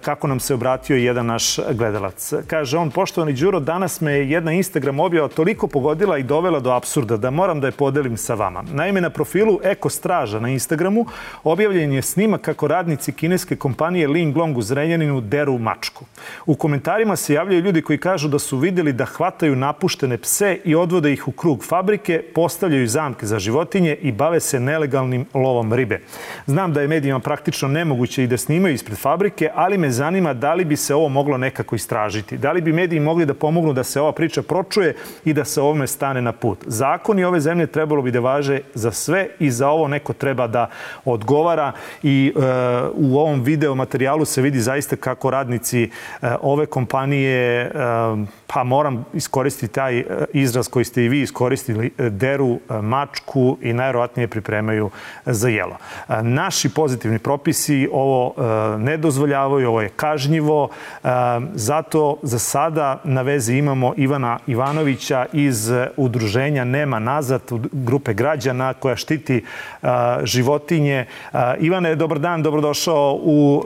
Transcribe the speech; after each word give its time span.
kako 0.01 0.27
nam 0.27 0.39
se 0.39 0.53
obratio 0.53 0.95
jedan 0.95 1.25
naš 1.25 1.59
gledalac. 1.71 2.33
Kaže 2.47 2.77
on, 2.77 2.91
poštovani 2.91 3.33
Đuro, 3.33 3.59
danas 3.59 4.01
me 4.01 4.11
jedna 4.11 4.51
Instagram 4.51 4.99
objava 4.99 5.27
toliko 5.27 5.67
pogodila 5.67 6.17
i 6.17 6.23
dovela 6.23 6.59
do 6.59 6.71
apsurda 6.71 6.90
da 6.99 7.29
moram 7.31 7.61
da 7.61 7.67
je 7.67 7.71
podelim 7.71 8.17
sa 8.17 8.33
vama. 8.33 8.63
Naime, 8.73 9.01
na 9.01 9.09
profilu 9.09 9.59
Eko 9.63 9.89
Straža 9.89 10.39
na 10.39 10.49
Instagramu 10.49 11.05
objavljen 11.43 11.93
je 11.93 12.01
snimak 12.01 12.41
kako 12.41 12.67
radnici 12.67 13.11
kineske 13.11 13.55
kompanije 13.55 14.07
Ling 14.07 14.37
Long 14.37 14.57
u 14.57 14.61
Zrenjaninu 14.61 15.21
deru 15.21 15.57
mačku. 15.57 16.05
U 16.45 16.55
komentarima 16.55 17.15
se 17.15 17.33
javljaju 17.33 17.61
ljudi 17.61 17.81
koji 17.81 17.97
kažu 17.97 18.27
da 18.27 18.39
su 18.39 18.57
videli 18.57 18.93
da 18.93 19.05
hvataju 19.05 19.55
napuštene 19.55 20.17
pse 20.17 20.59
i 20.65 20.75
odvode 20.75 21.13
ih 21.13 21.27
u 21.27 21.31
krug 21.31 21.65
fabrike, 21.65 22.23
postavljaju 22.35 22.87
zamke 22.87 23.25
za 23.25 23.39
životinje 23.39 23.95
i 24.01 24.11
bave 24.11 24.39
se 24.39 24.59
nelegalnim 24.59 25.25
lovom 25.33 25.73
ribe. 25.73 26.01
Znam 26.45 26.73
da 26.73 26.81
je 26.81 26.87
medijima 26.87 27.19
praktično 27.19 27.67
nemoguće 27.67 28.23
i 28.23 28.27
da 28.27 28.37
snimaju 28.37 28.73
ispred 28.73 28.97
fabrike, 28.97 29.49
ali 29.55 29.77
me 29.77 29.91
zanima 29.91 30.33
da 30.33 30.53
li 30.53 30.65
bi 30.65 30.75
se 30.75 30.95
ovo 30.95 31.09
moglo 31.09 31.37
nekako 31.37 31.75
istražiti. 31.75 32.37
Da 32.37 32.51
li 32.51 32.61
bi 32.61 32.73
mediji 32.73 32.99
mogli 32.99 33.25
da 33.25 33.33
pomognu 33.33 33.73
da 33.73 33.83
se 33.83 34.01
ova 34.01 34.11
priča 34.11 34.41
pročuje 34.41 34.95
i 35.25 35.33
da 35.33 35.45
se 35.45 35.61
ovome 35.61 35.87
stane 35.87 36.21
na 36.21 36.31
put. 36.31 36.59
Zakoni 36.81 37.23
ove 37.23 37.39
zemlje 37.39 37.67
trebalo 37.67 38.01
bi 38.01 38.11
da 38.11 38.19
važe 38.19 38.59
za 38.73 38.91
sve 38.91 39.27
i 39.39 39.51
za 39.51 39.69
ovo 39.69 39.87
neko 39.87 40.13
treba 40.13 40.47
da 40.47 40.69
odgovara 41.05 41.71
i 42.03 42.33
e, 42.35 42.41
u 42.93 43.19
ovom 43.19 43.43
video 43.43 43.75
materijalu 43.75 44.25
se 44.25 44.41
vidi 44.41 44.59
zaista 44.59 44.95
kako 44.95 45.29
radnici 45.29 45.83
e, 45.83 45.89
ove 46.41 46.65
kompanije, 46.65 47.61
e, 47.61 47.71
pa 48.53 48.63
moram 48.63 49.05
iskoristiti 49.13 49.73
taj 49.73 49.99
e, 49.99 50.05
izraz 50.33 50.67
koji 50.67 50.85
ste 50.85 51.03
i 51.05 51.09
vi 51.09 51.21
iskoristili, 51.21 51.91
e, 51.97 52.09
deru 52.09 52.59
e, 52.69 52.81
mačku 52.81 53.57
i 53.61 53.73
najverovatnije 53.73 54.27
pripremaju 54.27 54.89
za 55.25 55.49
jelo. 55.49 55.77
Naši 56.21 56.69
pozitivni 56.69 57.19
propisi 57.19 57.89
ovo 57.91 58.33
ne 58.77 58.97
dozvoljavaju, 58.97 59.67
ovo 59.67 59.81
je 59.81 59.89
kažnjivo, 59.89 60.69
zato 61.53 62.17
za 62.21 62.39
sada 62.39 63.01
na 63.03 63.21
vezi 63.21 63.55
imamo 63.55 63.93
Ivana 63.97 64.39
Ivanovića 64.47 65.25
iz 65.33 65.71
udruženja 65.97 66.65
Nema 66.71 66.99
nazad, 66.99 67.41
grupe 67.71 68.13
građana 68.13 68.73
koja 68.73 68.95
štiti 68.95 69.43
životinje. 70.23 71.05
Ivane, 71.59 71.95
dobar 71.95 72.19
dan, 72.19 72.43
dobrodošao 72.43 73.19
u 73.23 73.63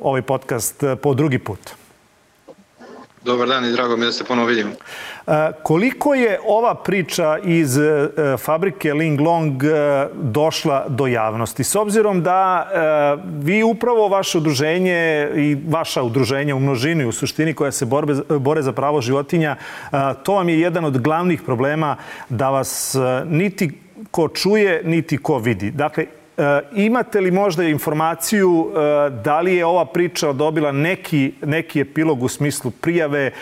ovaj 0.00 0.22
podcast 0.22 0.84
po 1.02 1.14
drugi 1.14 1.38
put. 1.38 1.83
Dobar 3.24 3.48
dan 3.48 3.64
i 3.64 3.72
drago 3.72 3.96
mi 3.96 4.04
da 4.04 4.12
se 4.12 4.24
ponovo 4.24 4.48
vidimo. 4.48 4.70
Koliko 5.62 6.14
je 6.14 6.40
ova 6.46 6.74
priča 6.74 7.38
iz 7.44 7.78
e, 7.78 8.08
fabrike 8.38 8.94
Ling 8.94 9.20
Long 9.20 9.64
e, 9.64 9.68
došla 10.14 10.86
do 10.88 11.06
javnosti? 11.06 11.64
S 11.64 11.76
obzirom 11.76 12.22
da 12.22 12.66
e, 12.66 13.22
vi 13.42 13.62
upravo 13.62 14.08
vaše 14.08 14.38
udruženje 14.38 15.30
i 15.36 15.56
vaša 15.68 16.02
udruženja 16.02 16.56
u 16.56 16.60
množini, 16.60 17.04
u 17.04 17.12
suštini 17.12 17.54
koja 17.54 17.72
se 17.72 17.86
borbe, 17.86 18.14
bore 18.28 18.62
za 18.62 18.72
pravo 18.72 19.00
životinja, 19.00 19.56
to 20.22 20.34
vam 20.34 20.48
je 20.48 20.60
jedan 20.60 20.84
od 20.84 20.98
glavnih 20.98 21.42
problema 21.42 21.96
da 22.28 22.50
vas 22.50 22.96
niti 23.26 23.72
ko 24.10 24.28
čuje, 24.28 24.82
niti 24.84 25.18
ko 25.18 25.38
vidi. 25.38 25.70
Dakle, 25.70 26.06
E, 26.38 26.60
imate 26.74 27.20
li 27.20 27.30
možda 27.30 27.64
informaciju 27.64 28.70
e, 28.70 29.10
da 29.10 29.40
li 29.40 29.54
je 29.54 29.66
ova 29.66 29.84
priča 29.84 30.32
dobila 30.32 30.72
neki, 30.72 31.32
neki 31.44 31.80
epilog 31.80 32.22
u 32.22 32.28
smislu 32.28 32.70
prijave 32.70 33.20
e, 33.26 33.32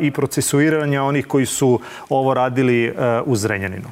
i 0.00 0.10
procesuiranja 0.10 1.02
onih 1.02 1.26
koji 1.26 1.46
su 1.46 1.80
ovo 2.08 2.34
radili 2.34 2.94
u 3.26 3.36
Zrenjaninu? 3.36 3.88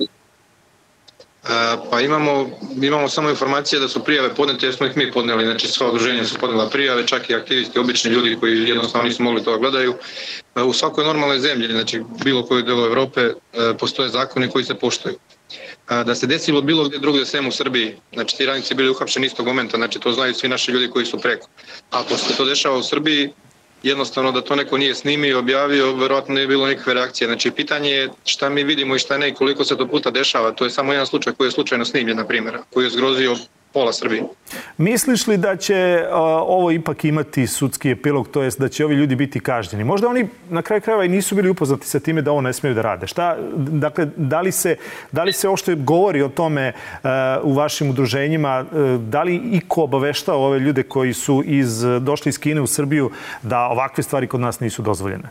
Pa 1.91 2.01
imamo, 2.01 2.51
imamo 2.83 3.09
samo 3.09 3.31
informacije 3.31 3.81
da 3.81 3.89
su 3.89 4.05
prijave 4.05 4.35
podnete 4.35 4.67
jer 4.67 4.75
smo 4.75 4.87
ih 4.87 4.97
mi 4.97 5.13
podneli, 5.13 5.45
znači 5.45 5.69
sva 5.69 5.89
udruženja 5.89 6.25
su 6.25 6.39
podnela 6.39 6.69
prijave, 6.69 7.07
čak 7.07 7.31
i 7.31 7.35
aktivisti, 7.35 7.79
obični 7.79 8.11
ljudi 8.11 8.37
koji 8.41 8.69
jednostavno 8.69 9.09
nisu 9.09 9.23
mogli 9.23 9.45
to 9.45 9.51
da 9.51 9.59
gledaju. 9.59 9.95
U 10.55 10.73
svakoj 10.73 11.05
normalnoj 11.05 11.39
zemlji, 11.39 11.69
znači 11.69 12.03
bilo 12.25 12.47
koji 12.47 12.63
delo 12.63 12.87
Evrope, 12.87 13.31
postoje 13.79 14.09
zakoni 14.09 14.51
koji 14.51 14.65
se 14.65 14.75
poštuju 14.75 15.15
da 15.91 16.15
se 16.15 16.27
desilo 16.27 16.63
bilo 16.63 16.85
gde 16.89 16.99
drugde 16.99 17.27
sem 17.27 17.47
u 17.47 17.53
Srbiji, 17.53 17.97
znači 18.13 18.37
ti 18.37 18.47
radnici 18.47 18.75
bili 18.75 18.91
uhapšeni 18.91 19.27
istog 19.27 19.47
momenta, 19.47 19.77
znači 19.77 19.99
to 19.99 20.13
znaju 20.13 20.35
svi 20.35 20.49
naši 20.49 20.71
ljudi 20.71 20.91
koji 20.91 21.07
su 21.07 21.19
preko. 21.19 21.49
Ako 21.91 22.17
se 22.17 22.37
to 22.37 22.45
dešava 22.45 22.77
u 22.77 22.83
Srbiji, 22.83 23.31
jednostavno 23.83 24.33
da 24.33 24.41
to 24.41 24.57
neko 24.57 24.79
nije 24.79 24.95
snimio, 24.95 25.39
objavio, 25.39 25.95
verovatno 25.95 26.35
nije 26.35 26.47
bilo 26.47 26.67
nikakve 26.67 26.95
reakcije. 26.95 27.29
Znači, 27.29 27.51
pitanje 27.51 27.91
je 27.91 28.09
šta 28.25 28.49
mi 28.49 28.65
vidimo 28.65 28.97
i 28.97 28.99
šta 28.99 29.19
ne 29.19 29.29
i 29.29 29.35
koliko 29.35 29.65
se 29.65 29.77
to 29.77 29.89
puta 29.89 30.11
dešava. 30.11 30.53
To 30.53 30.65
je 30.65 30.71
samo 30.71 30.93
jedan 30.93 31.07
slučaj 31.07 31.33
koji 31.33 31.47
je 31.49 31.53
slučajno 31.53 31.85
snimljen, 31.85 32.17
na 32.17 32.27
primjer, 32.27 32.59
koji 32.71 32.85
je 32.85 32.91
zgrozio 32.91 33.37
pola 33.73 33.93
Srbije. 33.93 34.25
Misliš 34.79 35.27
li 35.27 35.37
da 35.37 35.57
će 35.57 36.05
a, 36.11 36.17
ovo 36.47 36.71
ipak 36.71 37.05
imati 37.05 37.47
sudski 37.47 37.91
epilog, 37.91 38.29
to 38.29 38.43
jest 38.43 38.61
da 38.61 38.69
će 38.69 38.85
ovi 38.85 38.95
ljudi 38.95 39.17
biti 39.17 39.41
kažnjeni? 39.41 39.85
Možda 39.85 40.09
oni 40.09 40.29
na 40.51 40.63
kraju 40.63 40.83
krajeva 40.83 41.05
i 41.05 41.09
nisu 41.09 41.35
bili 41.35 41.49
upoznati 41.49 41.87
sa 41.87 42.01
time 42.01 42.23
da 42.23 42.31
ovo 42.31 42.41
ne 42.41 42.53
smeju 42.53 42.75
da 42.75 42.83
rade. 42.83 43.07
Šta, 43.07 43.37
dakle, 43.57 44.07
da 44.17 44.41
li 44.41 44.53
se, 44.53 44.77
da 45.13 45.25
li 45.25 45.33
se 45.33 45.49
ovo 45.49 45.57
što 45.57 45.77
govori 45.77 46.23
o 46.23 46.29
tome 46.29 46.73
a, 47.03 47.41
u 47.43 47.53
vašim 47.53 47.91
udruženjima, 47.91 48.49
a, 48.49 48.99
da 49.09 49.23
li 49.23 49.37
iko 49.53 49.83
obaveštao 49.83 50.47
ove 50.47 50.59
ljude 50.59 50.83
koji 50.83 51.13
su 51.13 51.43
iz, 51.47 51.83
došli 52.01 52.29
iz 52.29 52.39
Kine 52.39 52.61
u 52.61 52.67
Srbiju 52.67 53.11
da 53.43 53.61
ovakve 53.61 54.03
stvari 54.03 54.27
kod 54.27 54.41
nas 54.41 54.61
nisu 54.61 54.83
dozvoljene? 54.83 55.29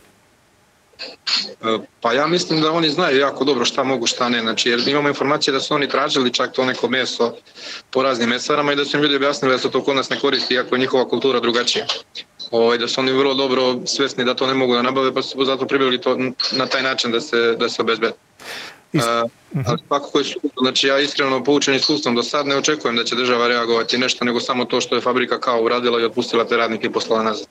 Pa 2.00 2.12
ja 2.12 2.26
mislim 2.26 2.60
da 2.60 2.72
oni 2.72 2.90
znaju 2.90 3.18
jako 3.18 3.44
dobro 3.44 3.64
šta 3.64 3.84
mogu, 3.84 4.06
šta 4.06 4.28
ne. 4.28 4.40
Znači, 4.40 4.68
jer 4.70 4.88
imamo 4.88 5.08
informacije 5.08 5.52
da 5.52 5.60
su 5.60 5.74
oni 5.74 5.88
tražili 5.88 6.32
čak 6.32 6.52
to 6.52 6.64
neko 6.64 6.88
meso 6.88 7.34
po 7.90 8.02
raznim 8.02 8.28
mesarama 8.28 8.72
i 8.72 8.76
da 8.76 8.84
su 8.84 8.96
im 8.96 9.02
ljudi 9.02 9.16
objasnili 9.16 9.54
da 9.54 9.58
se 9.58 9.70
to 9.70 9.84
kod 9.84 9.96
nas 9.96 10.10
ne 10.10 10.20
koristi, 10.20 10.54
iako 10.54 10.74
je 10.74 10.78
njihova 10.78 11.08
kultura 11.08 11.40
drugačija. 11.40 11.86
Ovaj, 12.50 12.78
da 12.78 12.88
su 12.88 13.00
oni 13.00 13.12
vrlo 13.12 13.34
dobro 13.34 13.86
svesni 13.86 14.24
da 14.24 14.34
to 14.34 14.46
ne 14.46 14.54
mogu 14.54 14.74
da 14.74 14.82
nabave, 14.82 15.14
pa 15.14 15.22
su 15.22 15.44
zato 15.44 15.66
pribili 15.66 16.00
to 16.00 16.16
na 16.52 16.66
taj 16.66 16.82
način 16.82 17.12
da 17.12 17.20
se, 17.20 17.56
da 17.58 17.68
se 17.68 17.82
obezbede. 17.82 18.12
Uh, 18.92 19.02
ali 19.66 19.78
svakako 19.86 20.18
je 20.18 20.24
sud, 20.24 20.50
znači 20.62 20.86
ja 20.86 20.98
iskreno 20.98 21.44
poučen 21.44 21.74
iskustvom 21.74 22.14
do 22.14 22.22
sad 22.22 22.46
ne 22.46 22.56
očekujem 22.56 22.96
da 22.96 23.04
će 23.04 23.16
država 23.16 23.48
reagovati 23.48 23.98
nešto 23.98 24.24
nego 24.24 24.40
samo 24.40 24.64
to 24.64 24.80
što 24.80 24.94
je 24.94 25.00
fabrika 25.00 25.40
kao 25.40 25.62
uradila 25.62 26.00
i 26.00 26.04
otpustila 26.04 26.44
te 26.44 26.56
radnike 26.56 26.86
i 26.86 26.92
poslala 26.92 27.22
nazad. 27.22 27.46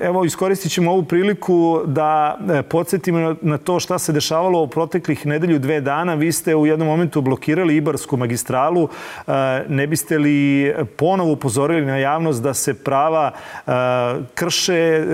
Evo, 0.00 0.24
iskoristit 0.24 0.72
ćemo 0.72 0.90
ovu 0.90 1.02
priliku 1.02 1.82
da 1.86 2.38
e, 2.58 2.62
podsjetimo 2.62 3.36
na 3.42 3.58
to 3.58 3.80
šta 3.80 3.98
se 3.98 4.12
dešavalo 4.12 4.62
u 4.62 4.68
proteklih 4.68 5.26
nedelju 5.26 5.58
dve 5.58 5.80
dana. 5.80 6.14
Vi 6.14 6.32
ste 6.32 6.54
u 6.54 6.66
jednom 6.66 6.88
momentu 6.88 7.20
blokirali 7.20 7.76
Ibarsku 7.76 8.16
magistralu. 8.16 8.88
E, 9.26 9.32
ne 9.68 9.86
biste 9.86 10.18
li 10.18 10.74
ponovo 10.96 11.32
upozorili 11.32 11.86
na 11.86 11.96
javnost 11.96 12.42
da 12.42 12.54
se 12.54 12.74
prava 12.74 13.32
krše, 14.34 15.04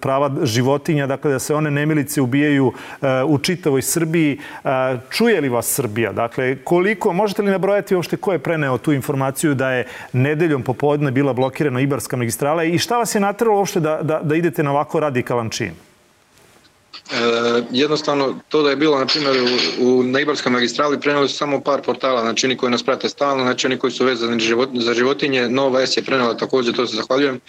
prava 0.00 0.30
životinja, 0.42 1.06
dakle 1.06 1.32
da 1.32 1.38
se 1.38 1.54
one 1.54 1.70
nemilice 1.70 2.20
ubijaju 2.20 2.72
u 3.26 3.38
čitavoj 3.38 3.82
Srbiji. 3.82 4.38
Čuje 5.10 5.40
li 5.40 5.48
vas 5.48 5.66
Srbija? 5.66 6.12
Dakle, 6.12 6.56
koliko, 6.64 7.12
možete 7.12 7.42
li 7.42 7.50
nabrojati 7.50 7.94
uopšte 7.94 8.16
ko 8.16 8.32
je 8.32 8.38
preneo 8.38 8.78
tu 8.78 8.92
informaciju 8.92 9.54
da 9.54 9.70
je 9.70 9.86
nedeljom 10.12 10.62
popodne 10.62 11.10
bila 11.10 11.32
blokirana 11.32 11.80
Ibarska 11.80 12.16
magistrala 12.16 12.64
i 12.64 12.78
šta 12.78 12.98
vas 12.98 13.14
je 13.14 13.20
natralo 13.20 13.65
uopšte 13.66 13.80
da, 13.80 13.98
da, 14.02 14.20
da 14.22 14.34
idete 14.34 14.62
na 14.62 14.70
ovako 14.70 15.00
radikalan 15.00 15.50
čin? 15.50 15.74
E, 17.10 17.62
jednostavno, 17.70 18.34
to 18.48 18.62
da 18.62 18.70
je 18.70 18.76
bilo, 18.76 18.98
na 18.98 19.06
primjer, 19.06 19.36
u, 19.80 19.88
u 19.88 20.02
Neibarskoj 20.02 20.52
magistrali 20.52 21.00
preneli 21.00 21.28
su 21.28 21.36
samo 21.36 21.60
par 21.60 21.82
portala, 21.82 22.20
znači 22.20 22.46
oni 22.46 22.56
koji 22.56 22.72
nas 22.72 22.82
prate 22.82 23.08
stalno, 23.08 23.44
znači 23.44 23.66
oni 23.66 23.78
koji 23.78 23.90
su 23.92 24.04
vezani 24.04 24.40
život, 24.40 24.70
za 24.74 24.94
životinje, 24.94 25.48
Nova 25.48 25.86
S 25.86 25.96
je 25.96 26.02
prenela 26.02 26.36
takođe, 26.36 26.72
to 26.72 26.86
se 26.86 26.96
zahvaljujem, 26.96 27.40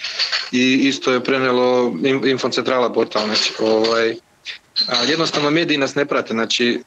i 0.52 0.88
isto 0.90 1.12
je 1.14 1.24
prenelo 1.24 1.94
Infocentrala 2.26 2.94
portal, 2.94 3.26
znači, 3.26 3.54
ovaj, 3.60 4.16
Ali 4.88 5.12
jednostavno 5.12 5.52
mediji 5.52 5.78
nas 5.78 5.96
ne 5.96 6.06
prate. 6.06 6.34
Znači, 6.34 6.82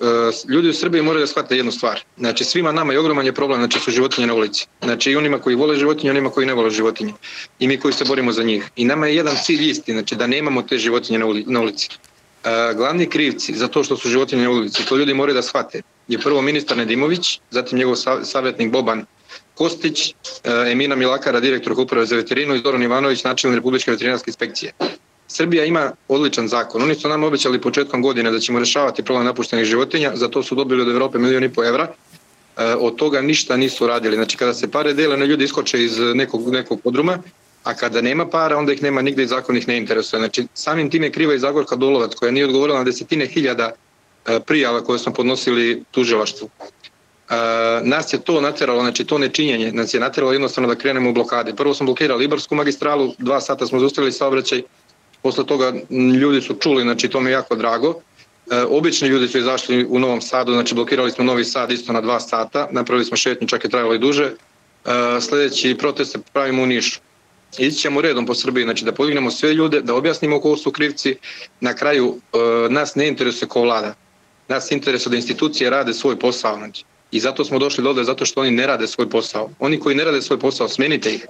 ljudi 0.49 0.69
u 0.69 0.75
Srbiji 0.75 1.03
moraju 1.03 1.23
da 1.23 1.27
shvate 1.27 1.57
jednu 1.57 1.73
stvar. 1.73 2.01
Znači, 2.19 2.45
svima 2.45 2.73
nama 2.73 2.93
je 2.93 2.99
ogroman 2.99 3.27
je 3.27 3.33
problem, 3.33 3.61
znači 3.61 3.81
su 3.81 3.91
životinje 3.91 4.27
na 4.27 4.35
ulici. 4.35 4.67
Znači, 4.83 5.11
i 5.11 5.17
onima 5.17 5.39
koji 5.39 5.57
vole 5.57 5.77
životinje, 5.77 6.09
i 6.09 6.11
onima 6.11 6.31
koji 6.31 6.47
ne 6.47 6.55
vole 6.55 6.71
životinje. 6.71 7.13
I 7.59 7.69
mi 7.69 7.81
koji 7.81 7.95
se 7.95 8.05
borimo 8.05 8.33
za 8.33 8.43
njih. 8.43 8.71
I 8.77 8.85
nama 8.85 9.07
je 9.07 9.17
jedan 9.17 9.37
cilj 9.45 9.71
isti, 9.71 9.93
znači 9.93 10.15
da 10.17 10.27
nemamo 10.27 10.63
te 10.63 10.79
životinje 10.79 11.19
na 11.47 11.61
ulici. 11.61 11.89
Glavni 12.77 13.07
krivci 13.07 13.55
za 13.55 13.69
to 13.69 13.85
što 13.85 13.97
su 13.97 14.09
životinje 14.09 14.43
na 14.43 14.51
ulici, 14.51 14.87
to 14.89 14.97
ljudi 14.97 15.15
moraju 15.15 15.35
da 15.35 15.43
shvate, 15.43 15.83
je 16.09 16.19
prvo 16.19 16.43
ministar 16.43 16.77
Nedimović, 16.77 17.41
zatim 17.51 17.79
njegov 17.79 17.97
savjetnik 18.25 18.71
Boban 18.71 19.05
Kostić, 19.55 20.15
Emina 20.71 20.97
Milakara, 20.97 21.41
direktor 21.41 21.73
uprave 21.81 22.07
za 22.07 22.17
veterinu 22.17 22.55
i 22.55 22.61
Zoran 22.65 22.83
Ivanović, 22.83 23.25
načelnik 23.25 23.57
Republičke 23.57 23.91
veterinarske 23.91 24.31
inspekcije. 24.31 24.73
Srbija 25.33 25.65
ima 25.65 25.93
odličan 26.09 26.49
zakon. 26.49 26.83
Oni 26.83 26.95
su 26.95 27.09
nam 27.09 27.25
obećali 27.25 27.61
početkom 27.61 28.03
godine 28.03 28.31
da 28.31 28.39
ćemo 28.39 28.59
rešavati 28.59 29.03
problem 29.03 29.27
napuštenih 29.27 29.65
životinja, 29.65 30.13
za 30.15 30.29
to 30.29 30.43
su 30.43 30.55
dobili 30.55 30.83
od 30.83 30.89
Evrope 30.89 31.19
milijon 31.19 31.45
i 31.45 31.53
po 31.53 31.65
evra. 31.65 31.87
E, 32.57 32.75
od 32.75 32.97
toga 32.97 33.21
ništa 33.21 33.57
nisu 33.57 33.87
radili. 33.87 34.17
Znači 34.17 34.37
kada 34.37 34.55
se 34.55 34.71
pare 34.71 34.95
dele, 34.95 35.17
na 35.17 35.25
ljudi 35.25 35.45
iskoče 35.45 35.85
iz 35.85 35.99
nekog, 36.15 36.53
nekog 36.53 36.81
podruma, 36.81 37.19
a 37.65 37.75
kada 37.75 38.01
nema 38.01 38.27
para, 38.27 38.59
onda 38.59 38.73
ih 38.73 38.83
nema 38.83 39.03
nigde 39.03 39.23
i 39.23 39.27
zakon 39.27 39.57
ih 39.57 39.69
ne 39.69 39.77
interesuje. 39.77 40.21
Znači 40.21 40.47
samim 40.55 40.91
tim 40.91 41.03
je 41.03 41.13
kriva 41.13 41.35
i 41.35 41.39
Zagorka 41.39 41.77
Dolovac 41.77 42.15
koja 42.15 42.33
nije 42.33 42.47
odgovorila 42.47 42.79
na 42.79 42.85
desetine 42.85 43.27
hiljada 43.27 43.71
e, 43.71 44.41
prijava 44.41 44.85
koje 44.85 44.99
smo 44.99 45.13
podnosili 45.13 45.85
tužilaštvu. 45.91 46.49
Uh, 47.31 47.37
nas 47.87 48.13
je 48.13 48.19
to 48.21 48.41
nateralo, 48.41 48.81
znači 48.81 49.05
to 49.05 49.19
nečinjenje, 49.19 49.73
nas 49.73 49.95
je 49.95 50.01
nateralo 50.01 50.33
jednostavno 50.33 50.69
da 50.69 50.75
krenemo 50.75 51.11
u 51.11 51.13
blokade. 51.13 51.55
Prvo 51.55 51.75
smo 51.75 51.87
blokirali 51.87 52.25
Ibarsku 52.25 52.55
magistralu, 52.55 53.15
dva 53.19 53.41
sata 53.41 53.67
smo 53.67 53.79
zaustavili 53.81 54.13
saobraćaj, 54.13 54.63
Posle 55.23 55.47
toga 55.47 55.73
ljudi 56.21 56.41
su 56.41 56.55
čuli, 56.55 56.83
znači 56.83 57.09
to 57.09 57.21
mi 57.21 57.31
je 57.31 57.33
jako 57.33 57.57
drago. 57.57 57.95
E, 58.51 58.63
obični 58.63 59.09
ljudi 59.09 59.29
su 59.29 59.39
izašli 59.39 59.87
u 59.89 59.99
Novom 59.99 60.21
Sadu, 60.21 60.53
znači 60.53 60.75
blokirali 60.75 61.11
smo 61.11 61.25
Novi 61.25 61.45
Sad 61.45 61.71
isto 61.71 61.93
na 61.93 62.01
dva 62.01 62.21
sata, 62.21 62.69
napravili 62.71 63.05
smo 63.05 63.17
šetnju, 63.17 63.49
čak 63.49 63.65
je 63.65 63.71
trajalo 63.71 63.95
i 63.95 63.99
duže. 63.99 64.25
E, 64.25 65.21
sledeći 65.21 65.77
protest 65.79 66.17
pravimo 66.33 66.63
u 66.63 66.67
Nišu. 66.67 67.01
Ići 67.59 67.77
ćemo 67.77 68.01
redom 68.01 68.27
po 68.27 68.35
Srbiji, 68.35 68.65
znači 68.65 68.85
da 68.85 68.93
podignemo 68.93 69.31
sve 69.31 69.55
ljude, 69.55 69.81
da 69.81 69.95
objasnimo 69.95 70.41
ko 70.41 70.57
su 70.57 70.73
krivci. 70.73 71.17
Na 71.61 71.75
kraju 71.75 72.17
e, 72.33 72.39
nas 72.69 72.95
ne 72.95 73.09
interesuje 73.09 73.49
ko 73.49 73.63
vlada. 73.63 73.95
Nas 74.49 74.71
interesuje 74.71 75.11
da 75.11 75.17
institucije 75.17 75.71
rade 75.71 75.95
svoj 75.95 76.19
posao. 76.19 76.57
Znači. 76.57 76.85
I 77.11 77.21
zato 77.21 77.45
smo 77.45 77.59
došli 77.59 77.85
do 77.85 77.91
ovde, 77.91 78.05
zato 78.05 78.27
što 78.27 78.41
oni 78.41 78.51
ne 78.51 78.67
rade 78.67 78.87
svoj 78.87 79.11
posao. 79.11 79.51
Oni 79.59 79.81
koji 79.81 79.97
ne 79.97 80.05
rade 80.05 80.23
svoj 80.23 80.39
posao, 80.39 80.69
smenite 80.69 81.15
ih. 81.15 81.27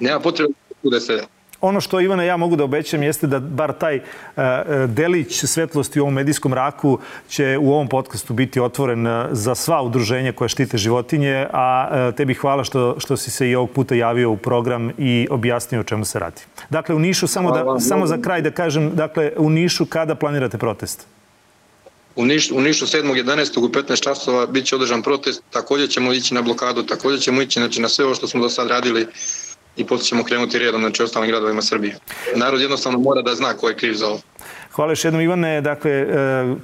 Nema 0.00 0.20
potrebe 0.20 0.52
da 0.82 1.00
se 1.00 1.22
Ono 1.64 1.80
što 1.80 2.00
Ivana 2.00 2.22
ja 2.22 2.36
mogu 2.36 2.56
da 2.56 2.64
obećam 2.64 3.02
jeste 3.02 3.26
da 3.26 3.38
bar 3.40 3.72
taj 3.72 3.96
uh, 3.96 4.42
delić 4.88 5.44
svetlosti 5.44 6.00
u 6.00 6.02
ovom 6.02 6.14
medijskom 6.14 6.54
raku 6.54 6.98
će 7.28 7.58
u 7.60 7.72
ovom 7.72 7.88
podcastu 7.88 8.32
biti 8.32 8.60
otvoren 8.60 9.06
uh, 9.06 9.26
za 9.32 9.54
sva 9.54 9.82
udruženja 9.82 10.32
koje 10.32 10.48
štite 10.48 10.78
životinje, 10.78 11.46
a 11.52 12.12
tebi 12.16 12.34
hvala 12.34 12.64
što, 12.64 12.96
što 12.98 13.16
si 13.16 13.30
se 13.30 13.50
i 13.50 13.54
ovog 13.54 13.70
puta 13.70 13.94
javio 13.94 14.30
u 14.30 14.36
program 14.36 14.90
i 14.98 15.26
objasnio 15.30 15.80
o 15.80 15.84
čemu 15.84 16.04
se 16.04 16.18
radi. 16.18 16.42
Dakle, 16.70 16.94
u 16.94 16.98
Nišu, 16.98 17.26
samo, 17.26 17.50
da, 17.50 17.80
samo 17.80 18.06
za 18.06 18.18
kraj 18.22 18.42
da 18.42 18.50
kažem, 18.50 18.90
dakle, 18.94 19.32
u 19.36 19.50
Nišu 19.50 19.86
kada 19.86 20.14
planirate 20.14 20.58
protest? 20.58 21.06
U 22.16 22.24
Nišu, 22.24 22.56
u 22.56 22.60
Nišu 22.60 22.86
7. 22.86 23.24
11. 23.24 23.64
u 23.64 23.68
15 23.68 24.02
časova 24.02 24.46
bit 24.46 24.66
će 24.66 24.76
održan 24.76 25.02
protest, 25.02 25.42
takođe 25.50 25.88
ćemo 25.88 26.12
ići 26.12 26.34
na 26.34 26.42
blokadu, 26.42 26.82
takođe 26.82 27.18
ćemo 27.18 27.42
ići 27.42 27.60
znači, 27.60 27.80
na 27.80 27.88
sve 27.88 28.04
ovo 28.04 28.14
što 28.14 28.28
smo 28.28 28.42
do 28.42 28.48
sad 28.48 28.68
radili 28.68 29.06
i 29.76 29.86
posle 29.86 30.04
ćemo 30.04 30.24
krenuti 30.24 30.58
redom 30.58 30.80
znači 30.80 31.02
ostalim 31.02 31.30
gradovima 31.30 31.62
Srbije. 31.62 31.98
Narod 32.36 32.60
jednostavno 32.60 32.98
mora 32.98 33.22
da 33.22 33.34
zna 33.34 33.54
ko 33.56 33.68
je 33.68 33.76
kriv 33.76 33.94
za 33.94 34.06
ovo. 34.06 34.20
Hvala 34.74 34.92
još 34.92 35.04
jednom 35.04 35.22
Ivane. 35.22 35.60
Dakle, 35.60 35.90
e, 35.90 36.06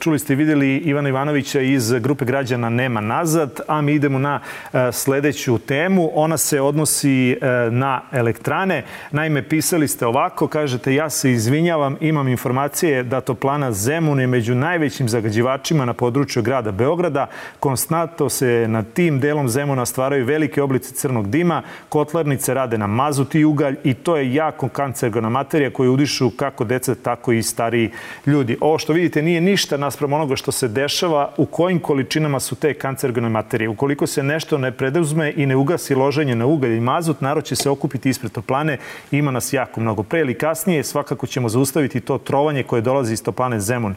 čuli 0.01 0.19
ste 0.19 0.33
i 0.33 0.37
videli 0.37 0.77
Ivana 0.77 1.09
Ivanovića 1.09 1.61
iz 1.61 1.93
grupe 1.93 2.25
građana 2.25 2.69
Nema 2.69 3.01
nazad, 3.01 3.61
a 3.69 3.81
mi 3.81 3.93
idemo 3.93 4.19
na 4.19 4.41
e, 4.73 4.93
sledeću 4.93 5.59
temu. 5.59 6.11
Ona 6.15 6.37
se 6.37 6.61
odnosi 6.61 7.33
e, 7.33 7.37
na 7.71 8.01
elektrane. 8.13 8.85
Naime, 9.11 9.43
pisali 9.43 9.89
ste 9.89 10.07
ovako, 10.07 10.49
kažete 10.49 10.95
ja 10.95 11.11
se 11.11 11.31
izvinjavam, 11.31 11.97
imam 12.01 12.29
informacije 12.29 13.03
da 13.03 13.21
toplana 13.21 13.73
Zemun 13.73 14.21
je 14.21 14.27
među 14.27 14.55
najvećim 14.55 15.09
zagađivačima 15.09 15.85
na 15.85 15.95
području 15.95 16.43
grada 16.43 16.71
Beograda. 16.71 17.27
Konstantno 17.61 18.29
se 18.29 18.67
na 18.69 18.83
tim 18.83 19.21
delom 19.21 19.49
Zemuna 19.49 19.87
stvaraju 19.87 20.25
velike 20.25 20.63
oblici 20.63 20.95
crnog 20.95 21.31
dima, 21.31 21.63
kotlarnice 21.89 22.55
rade 22.55 22.79
na 22.79 22.87
mazut 22.87 23.35
i 23.35 23.45
ugalj 23.45 23.77
i 23.85 23.95
to 23.95 24.17
je 24.17 24.35
jako 24.35 24.69
kancerogena 24.69 25.29
materija 25.29 25.71
koju 25.71 25.93
udišu 25.93 26.31
kako 26.31 26.65
deca, 26.65 26.95
tako 26.95 27.33
i 27.33 27.43
stariji 27.43 27.91
ljudi. 28.27 28.57
Ovo 28.61 28.79
što 28.79 28.93
vidite 28.93 29.23
nije 29.23 29.41
ništa 29.41 29.77
naspram 29.77 30.13
onoga 30.13 30.37
što 30.37 30.53
se 30.53 30.69
dešava, 30.69 31.33
u 31.37 31.47
kojim 31.47 31.79
količinama 31.79 32.41
su 32.41 32.57
te 32.57 32.75
kancerogene 32.75 33.29
materije. 33.29 33.69
Ukoliko 33.69 34.07
se 34.07 34.23
nešto 34.23 34.59
ne 34.59 34.73
preduzme 34.73 35.33
i 35.37 35.47
ne 35.47 35.57
ugasi 35.57 35.95
loženje 35.95 36.35
na 36.35 36.47
ugalj 36.47 36.77
i 36.77 36.81
mazut, 36.81 37.21
narod 37.21 37.45
će 37.45 37.57
se 37.57 37.71
okupiti 37.71 38.09
ispred 38.09 38.33
toplane. 38.33 38.79
Ima 39.11 39.31
nas 39.31 39.53
jako 39.53 39.81
mnogo. 39.81 40.03
Pre 40.03 40.21
ili 40.21 40.39
kasnije 40.39 40.85
svakako 40.85 41.27
ćemo 41.27 41.49
zaustaviti 41.49 42.01
to 42.01 42.19
trovanje 42.19 42.63
koje 42.63 42.83
dolazi 42.83 43.13
iz 43.13 43.23
toplane 43.23 43.61
Zemun. 43.61 43.95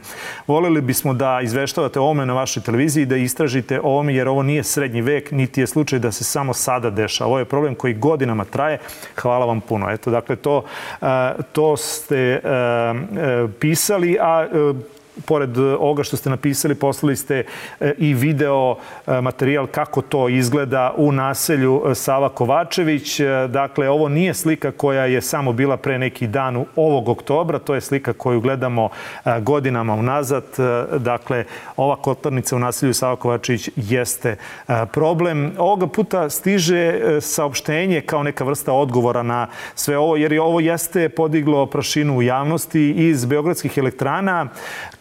Voleli 0.47 0.81
bismo 0.81 1.13
da 1.13 1.39
izveštavate 1.43 1.99
o 1.99 2.03
ovome 2.03 2.25
na 2.25 2.33
vašoj 2.33 2.63
televiziji, 2.63 3.05
da 3.05 3.17
istražite 3.17 3.79
o 3.79 3.83
ovome, 3.83 4.15
jer 4.15 4.27
ovo 4.27 4.43
nije 4.43 4.63
srednji 4.63 5.01
vek, 5.01 5.31
niti 5.31 5.61
je 5.61 5.67
slučaj 5.67 5.99
da 5.99 6.11
se 6.11 6.23
samo 6.23 6.53
sada 6.53 6.89
deša. 6.89 7.25
Ovo 7.25 7.39
je 7.39 7.45
problem 7.45 7.75
koji 7.75 7.93
godinama 7.93 8.45
traje. 8.45 8.77
Hvala 9.15 9.45
vam 9.45 9.61
puno. 9.61 9.89
Eto, 9.89 10.11
dakle, 10.11 10.35
to, 10.35 10.63
to 11.51 11.77
ste 11.77 12.41
pisali 13.59 13.92
pisali, 13.93 14.17
a 14.17 14.49
e, 14.51 14.75
pored 15.25 15.57
ovoga 15.57 16.03
što 16.03 16.17
ste 16.17 16.29
napisali, 16.29 16.75
poslali 16.75 17.15
ste 17.15 17.45
e, 17.79 17.93
i 17.97 18.13
video 18.13 18.75
e, 19.07 19.21
materijal 19.21 19.67
kako 19.67 20.01
to 20.01 20.29
izgleda 20.29 20.93
u 20.97 21.11
naselju 21.11 21.83
Sava 21.95 22.29
Kovačević. 22.29 23.19
Dakle, 23.49 23.89
ovo 23.89 24.09
nije 24.09 24.33
slika 24.33 24.71
koja 24.71 25.05
je 25.05 25.21
samo 25.21 25.53
bila 25.53 25.77
pre 25.77 25.99
neki 25.99 26.27
dan 26.27 26.65
ovog 26.75 27.09
oktobra, 27.09 27.59
to 27.59 27.75
je 27.75 27.81
slika 27.81 28.13
koju 28.13 28.41
gledamo 28.41 28.89
godinama 29.41 29.93
unazad. 29.93 30.43
Dakle, 30.97 31.45
ova 31.77 31.95
kotlarnica 31.95 32.55
u 32.55 32.59
naselju 32.59 32.93
Sava 32.93 33.15
Kovačević 33.15 33.69
jeste 33.75 34.35
problem. 34.91 35.51
Ovoga 35.57 35.87
puta 35.87 36.29
stiže 36.29 36.99
saopštenje 37.21 38.01
kao 38.01 38.23
neka 38.23 38.43
vrsta 38.43 38.73
odgovora 38.73 39.23
na 39.23 39.47
sve 39.75 39.97
ovo, 39.97 40.15
jer 40.15 40.31
je 40.31 40.41
ovo 40.41 40.59
jeste 40.59 41.09
podiglo 41.09 41.65
prašinu 41.65 42.17
u 42.17 42.21
javnosti 42.21 42.91
iz 42.91 43.25
Beogradskih 43.25 43.77
elektrana. 43.77 44.47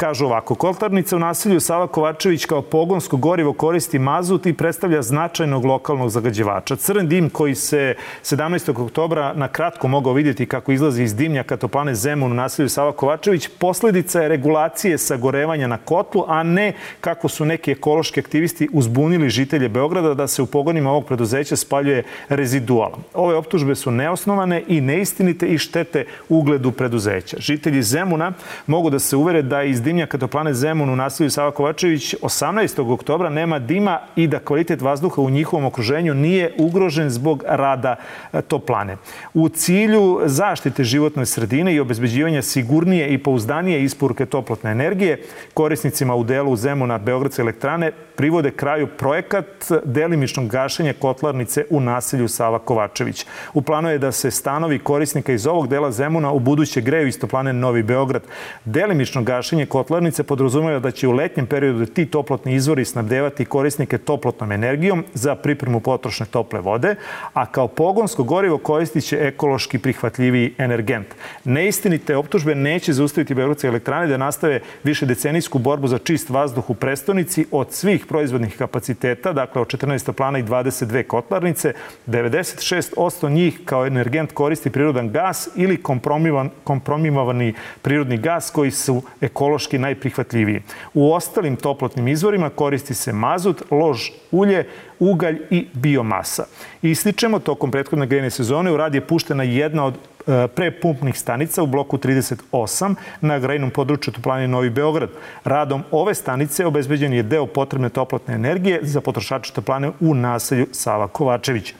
Kažu 0.02 0.26
ovako, 0.26 0.54
kotlarnica 0.54 1.16
u 1.16 1.18
nasilju 1.18 1.60
Sava 1.60 1.86
Kovačević 1.86 2.44
kao 2.44 2.62
pogonsko 2.62 3.16
gorivo 3.16 3.52
koristi 3.52 3.98
mazut 3.98 4.46
i 4.46 4.52
predstavlja 4.52 5.02
značajnog 5.02 5.64
lokalnog 5.64 6.10
zagađivača. 6.10 6.76
Crn 6.76 7.08
dim 7.08 7.30
koji 7.30 7.54
se 7.54 7.94
17. 8.22 8.82
oktobra 8.82 9.32
na 9.34 9.48
kratko 9.48 9.88
mogao 9.88 10.12
vidjeti 10.12 10.46
kako 10.46 10.72
izlazi 10.72 11.02
iz 11.02 11.14
dimnjaka 11.14 11.56
toplane 11.56 11.94
Zemun 11.94 12.32
u 12.32 12.34
nasilju 12.34 12.68
Sava 12.68 12.92
Kovačević, 12.92 13.48
posledica 13.58 14.22
je 14.22 14.28
regulacije 14.28 14.98
sagorevanja 14.98 15.66
na 15.66 15.78
kotlu, 15.78 16.24
a 16.28 16.42
ne 16.42 16.72
kako 17.00 17.28
su 17.28 17.44
neki 17.44 17.70
ekološki 17.70 18.20
aktivisti 18.20 18.68
uzbunili 18.72 19.30
žitelje 19.30 19.68
Beograda 19.68 20.14
da 20.14 20.26
se 20.26 20.42
u 20.42 20.46
pogonima 20.46 20.90
ovog 20.90 21.06
preduzeća 21.06 21.56
spaljuje 21.56 22.02
reziduala. 22.28 22.98
Ove 23.14 23.34
optužbe 23.34 23.74
su 23.74 23.90
neosnovane 23.90 24.62
i 24.68 24.80
neistinite 24.80 25.46
i 25.46 25.58
štete 25.58 26.04
ugledu 26.28 26.72
preduzeća. 26.72 27.36
Žitelji 27.40 27.82
Zemuna 27.82 28.32
mogu 28.66 28.90
da 28.90 28.98
se 28.98 29.16
uvere 29.16 29.42
da 29.42 29.62
iz 29.62 29.82
dimnjaka 29.82 29.91
toplane 30.20 30.54
Zemun 30.54 30.90
u 30.90 30.96
nasilju 30.96 31.30
Sava 31.30 31.50
Kovačević 31.50 32.14
18. 32.22 32.92
oktobra 32.92 33.28
nema 33.28 33.58
dima 33.58 34.00
i 34.16 34.26
da 34.26 34.38
kvalitet 34.38 34.80
vazduha 34.80 35.22
u 35.22 35.30
njihovom 35.30 35.64
okruženju 35.64 36.14
nije 36.14 36.54
ugrožen 36.58 37.10
zbog 37.10 37.44
rada 37.46 37.96
e, 38.32 38.42
toplane. 38.42 38.96
U 39.34 39.48
cilju 39.48 40.20
zaštite 40.24 40.84
životne 40.84 41.26
sredine 41.26 41.74
i 41.74 41.80
obezbeđivanja 41.80 42.42
sigurnije 42.42 43.14
i 43.14 43.18
pouzdanije 43.18 43.82
isporuke 43.82 44.26
toplotne 44.26 44.70
energije, 44.70 45.22
korisnicima 45.54 46.14
u 46.14 46.24
delu 46.24 46.56
Zemuna 46.56 46.98
Beogradske 46.98 47.42
elektrane 47.42 47.92
privode 48.16 48.50
kraju 48.50 48.86
projekat 48.86 49.46
delimičnog 49.84 50.48
gašenja 50.48 50.94
kotlarnice 50.98 51.64
u 51.70 51.80
naselju 51.80 52.28
Sava 52.28 52.58
Kovačević. 52.58 53.26
U 53.54 53.62
planu 53.62 53.90
je 53.90 53.98
da 53.98 54.12
se 54.12 54.30
stanovi 54.30 54.78
korisnika 54.78 55.32
iz 55.32 55.46
ovog 55.46 55.68
dela 55.68 55.90
Zemuna 55.92 56.32
u 56.32 56.38
buduće 56.38 56.80
greju 56.80 57.08
iz 57.08 57.20
toplane 57.20 57.52
Novi 57.52 57.82
Beograd. 57.82 58.22
Delimično 58.64 59.22
gašenje 59.22 59.66
kotlarnice 59.66 60.22
podrazumeva 60.22 60.78
da 60.78 60.90
će 60.90 61.08
u 61.08 61.12
letnjem 61.12 61.46
periodu 61.46 61.86
ti 61.86 62.06
toplotni 62.06 62.54
izvori 62.54 62.84
snabdevati 62.84 63.44
korisnike 63.44 63.98
toplotnom 63.98 64.52
energijom 64.52 65.04
za 65.14 65.34
pripremu 65.34 65.80
potrošne 65.80 66.26
tople 66.26 66.60
vode, 66.60 66.94
a 67.32 67.46
kao 67.46 67.68
pogonsko 67.68 68.22
gorivo 68.24 68.58
koristit 68.58 69.04
će 69.04 69.18
ekološki 69.20 69.78
prihvatljiviji 69.78 70.54
energent. 70.58 71.06
Neistinite 71.44 72.16
optužbe 72.16 72.54
neće 72.54 72.92
zaustaviti 72.92 73.34
Beogradske 73.34 73.66
elektrane 73.66 74.06
da 74.06 74.16
nastave 74.16 74.60
više 74.84 75.06
decenijsku 75.06 75.58
borbu 75.58 75.88
za 75.88 75.98
čist 75.98 76.30
vazduh 76.30 76.70
u 76.70 76.74
prestonici 76.74 77.46
od 77.50 77.72
svih 77.72 78.01
proizvodnih 78.06 78.56
kapaciteta, 78.56 79.32
dakle 79.32 79.62
od 79.62 79.68
14 79.68 80.12
plana 80.12 80.38
i 80.38 80.42
22 80.42 81.06
kotlarnice, 81.06 81.72
96% 82.06 83.30
njih 83.30 83.60
kao 83.64 83.86
energent 83.86 84.32
koristi 84.32 84.70
prirodan 84.70 85.10
gas 85.10 85.48
ili 85.56 85.82
kompromivan, 85.82 86.50
kompromimovani 86.64 87.54
prirodni 87.82 88.16
gas 88.16 88.50
koji 88.50 88.70
su 88.70 89.02
ekološki 89.20 89.78
najprihvatljiviji. 89.78 90.62
U 90.94 91.12
ostalim 91.12 91.56
toplotnim 91.56 92.08
izvorima 92.08 92.50
koristi 92.50 92.94
se 92.94 93.12
mazut, 93.12 93.62
lož 93.70 94.10
ulje, 94.30 94.66
ugalj 95.02 95.38
i 95.50 95.66
biomasa. 95.72 96.44
Ističemo, 96.82 97.38
tokom 97.38 97.70
prethodne 97.70 98.06
grejne 98.06 98.30
sezone 98.30 98.72
u 98.72 98.76
rad 98.76 98.94
je 98.94 99.00
puštena 99.00 99.42
jedna 99.42 99.84
od 99.84 99.94
e, 99.94 100.48
prepumpnih 100.48 101.18
stanica 101.18 101.62
u 101.62 101.66
bloku 101.66 101.98
38 101.98 102.94
na 103.20 103.38
grejnom 103.38 103.70
području 103.70 104.12
Toplane 104.12 104.48
Novi 104.48 104.70
Beograd. 104.70 105.10
Radom 105.44 105.82
ove 105.90 106.14
stanice 106.14 106.66
obezbeđen 106.66 107.12
je 107.12 107.22
deo 107.22 107.46
potrebne 107.46 107.88
toplotne 107.88 108.34
energije 108.34 108.80
za 108.82 109.00
potrošače 109.00 109.52
toplane 109.52 109.90
u 110.00 110.14
naselju 110.14 110.66
Sava 110.72 111.08
Kovačević. 111.08 111.74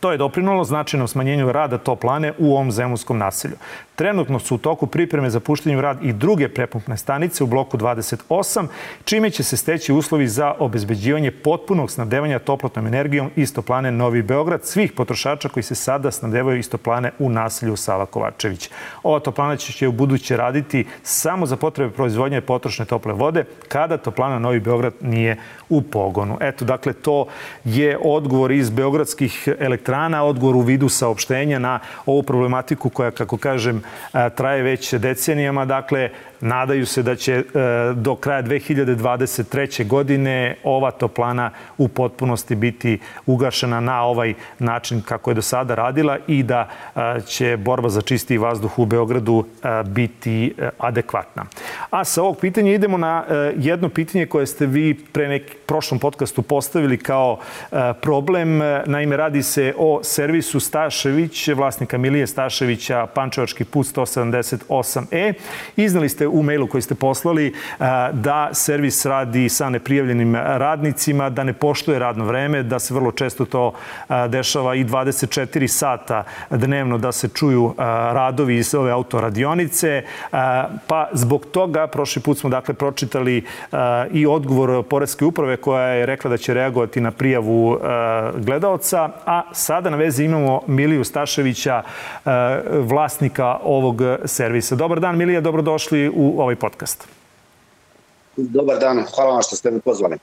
To 0.00 0.12
je 0.12 0.18
doprinulo 0.18 0.64
značajnom 0.64 1.08
smanjenju 1.08 1.52
rada 1.52 1.78
toplane 1.78 2.32
u 2.38 2.52
ovom 2.52 2.72
zemunskom 2.72 3.18
naselju. 3.18 3.56
Trenutno 3.98 4.38
su 4.38 4.54
u 4.54 4.58
toku 4.58 4.86
pripreme 4.86 5.30
za 5.30 5.40
puštanje 5.40 5.76
u 5.76 5.80
rad 5.80 6.04
i 6.04 6.12
druge 6.12 6.48
prepumpne 6.48 6.96
stanice 6.96 7.44
u 7.44 7.46
bloku 7.46 7.78
28, 7.78 8.66
čime 9.04 9.30
će 9.30 9.42
se 9.42 9.56
steći 9.56 9.92
uslovi 9.92 10.28
za 10.28 10.54
obezbeđivanje 10.58 11.30
potpunog 11.30 11.90
snabdevanja 11.90 12.38
toplotnom 12.38 12.86
energijom 12.86 13.30
istoplane 13.36 13.92
Novi 13.92 14.22
Beograd 14.22 14.64
svih 14.64 14.92
potrošača 14.92 15.48
koji 15.48 15.62
se 15.62 15.74
sada 15.74 16.10
snabdevaju 16.10 16.58
istoplane 16.58 17.10
u 17.18 17.30
naselju 17.30 17.76
Sava 17.76 18.06
Kovačević. 18.06 18.70
Ova 19.02 19.20
toplana 19.20 19.56
će 19.56 19.88
u 19.88 19.92
buduće 19.92 20.36
raditi 20.36 20.86
samo 21.02 21.46
za 21.46 21.56
potrebe 21.56 21.92
proizvodnje 21.92 22.40
potrošne 22.40 22.84
tople 22.84 23.12
vode 23.12 23.44
kada 23.68 23.96
toplana 23.96 24.38
Novi 24.38 24.60
Beograd 24.60 24.94
nije 25.00 25.36
u 25.68 25.82
pogonu. 25.82 26.38
Eto, 26.40 26.64
dakle, 26.64 26.92
to 26.92 27.26
je 27.64 27.98
odgovor 28.04 28.52
iz 28.52 28.70
beogradskih 28.70 29.48
elektrana, 29.58 30.24
odgovor 30.24 30.56
u 30.56 30.60
vidu 30.60 30.88
saopštenja 30.88 31.58
na 31.58 31.78
ovu 32.06 32.22
problematiku 32.22 32.90
koja, 32.90 33.10
kako 33.10 33.36
kažem, 33.36 33.82
traje 34.34 34.62
već 34.62 34.94
decenijama. 34.94 35.64
Dakle, 35.64 36.10
nadaju 36.40 36.86
se 36.86 37.02
da 37.02 37.16
će 37.16 37.42
do 37.94 38.16
kraja 38.16 38.42
2023. 38.42 39.86
godine 39.86 40.56
ova 40.64 40.90
toplana 40.90 41.50
u 41.78 41.88
potpunosti 41.88 42.54
biti 42.54 42.98
ugašena 43.26 43.80
na 43.80 44.02
ovaj 44.02 44.34
način 44.58 45.02
kako 45.02 45.30
je 45.30 45.34
do 45.34 45.42
sada 45.42 45.74
radila 45.74 46.18
i 46.26 46.42
da 46.42 46.68
će 47.26 47.56
borba 47.56 47.88
za 47.88 48.02
čisti 48.02 48.38
vazduh 48.38 48.78
u 48.78 48.86
Beogradu 48.86 49.44
biti 49.84 50.54
adekvatna. 50.78 51.44
A 51.90 52.04
sa 52.04 52.22
ovog 52.22 52.38
pitanja 52.40 52.72
idemo 52.72 52.98
na 52.98 53.24
jedno 53.56 53.88
pitanje 53.88 54.26
koje 54.26 54.46
ste 54.46 54.66
vi 54.66 54.94
pre 55.12 55.28
neki 55.28 55.57
prošlom 55.68 55.98
podcastu 56.00 56.42
postavili 56.42 56.98
kao 56.98 57.38
problem. 58.00 58.60
Naime, 58.86 59.16
radi 59.16 59.42
se 59.42 59.74
o 59.78 60.00
servisu 60.02 60.60
Stašević, 60.60 61.48
vlasnika 61.48 61.98
Milije 61.98 62.26
Staševića, 62.26 63.06
Pančevački 63.06 63.64
put 63.64 63.86
178E. 63.86 65.32
Iznali 65.76 66.08
ste 66.08 66.26
u 66.26 66.42
mailu 66.42 66.66
koji 66.66 66.82
ste 66.82 66.94
poslali 66.94 67.54
da 68.12 68.48
servis 68.52 69.06
radi 69.06 69.48
sa 69.48 69.70
neprijavljenim 69.70 70.36
radnicima, 70.36 71.30
da 71.30 71.44
ne 71.44 71.52
poštuje 71.52 71.98
radno 71.98 72.24
vreme, 72.24 72.62
da 72.62 72.78
se 72.78 72.94
vrlo 72.94 73.12
često 73.12 73.44
to 73.44 73.72
dešava 74.28 74.74
i 74.74 74.84
24 74.84 75.66
sata 75.66 76.24
dnevno 76.50 76.98
da 76.98 77.12
se 77.12 77.28
čuju 77.28 77.74
radovi 78.12 78.56
iz 78.56 78.74
ove 78.74 78.90
autoradionice. 78.90 80.02
Pa 80.86 81.08
zbog 81.12 81.46
toga 81.46 81.86
prošli 81.86 82.22
put 82.22 82.38
smo 82.38 82.50
dakle 82.50 82.74
pročitali 82.74 83.44
i 84.12 84.26
odgovor 84.26 84.82
Poredske 84.82 85.24
uprave 85.24 85.57
koja 85.60 85.88
je 85.88 86.06
rekla 86.06 86.30
da 86.30 86.36
će 86.36 86.54
reagovati 86.54 87.00
na 87.00 87.10
prijavu 87.10 87.78
gledalca, 88.36 89.08
a 89.26 89.42
sada 89.52 89.90
na 89.90 89.96
vezi 89.96 90.24
imamo 90.24 90.60
Miliju 90.66 91.04
Staševića, 91.04 91.82
vlasnika 92.70 93.58
ovog 93.62 94.02
servisa. 94.24 94.76
Dobar 94.76 95.00
dan 95.00 95.16
Milija, 95.16 95.40
dobrodošli 95.40 96.10
u 96.14 96.40
ovaj 96.40 96.56
podcast. 96.56 97.17
Dobar 98.40 98.78
dan, 98.78 99.04
hvala 99.14 99.32
vam 99.32 99.42
što 99.42 99.56
ste 99.56 99.70
me 99.70 99.80
pozvali. 99.80 100.16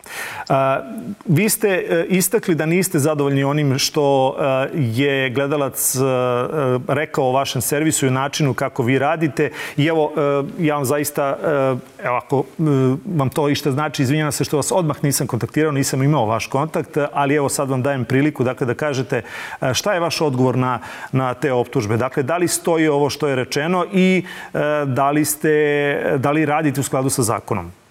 A, 0.50 0.79
vi 1.25 1.50
ste 1.50 1.69
e, 1.69 2.05
istakli 2.10 2.55
da 2.55 2.65
niste 2.65 3.00
zadovoljni 3.00 3.43
onim 3.43 3.79
što 3.79 4.36
e, 4.39 4.69
je 4.74 5.29
gledalac 5.29 5.95
e, 5.95 6.00
rekao 6.88 7.25
o 7.25 7.31
vašem 7.31 7.62
servisu 7.62 8.07
i 8.07 8.12
načinu 8.12 8.53
kako 8.53 8.84
vi 8.84 9.00
radite. 9.00 9.51
I 9.77 9.86
evo, 9.86 10.12
ja 10.60 10.75
vam 10.75 10.86
zaista, 10.86 11.38
evo 12.03 12.15
ako 12.15 12.43
vam 13.15 13.29
to 13.29 13.50
išta 13.50 13.72
znači, 13.72 14.03
izvinjam 14.03 14.31
se 14.31 14.43
što 14.43 14.57
vas 14.57 14.72
odmah 14.72 15.03
nisam 15.03 15.27
kontaktirao, 15.27 15.72
nisam 15.72 16.03
imao 16.03 16.25
vaš 16.25 16.48
kontakt, 16.48 16.98
ali 17.13 17.36
evo 17.36 17.50
sad 17.50 17.69
vam 17.69 17.84
dajem 17.84 18.05
priliku 18.05 18.43
dakle, 18.43 18.67
da 18.67 18.74
kažete 18.74 19.22
šta 19.74 19.93
je 19.93 20.00
vaš 20.00 20.22
odgovor 20.22 20.57
na, 20.57 20.79
na 21.12 21.34
te 21.34 21.53
optužbe. 21.53 21.98
Dakle, 21.98 22.24
da 22.24 22.38
li 22.38 22.48
stoji 22.48 22.88
ovo 22.88 23.10
što 23.10 23.27
je 23.27 23.36
rečeno 23.36 23.86
i 23.93 24.24
da 24.86 25.12
li, 25.12 25.25
ste, 25.25 26.17
da 26.17 26.31
li 26.31 26.45
radite 26.45 26.79
u 26.79 26.84
skladu 26.84 27.10
sa 27.10 27.24
zakonom? 27.24 27.84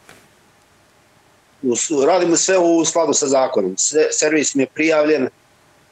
Radimo 2.06 2.37
sve 2.37 2.59
u 2.59 2.85
skladu 2.85 3.12
sa 3.12 3.26
zakonom. 3.26 3.75
Servis 4.11 4.54
mi 4.54 4.62
je 4.62 4.66
prijavljen 4.66 5.28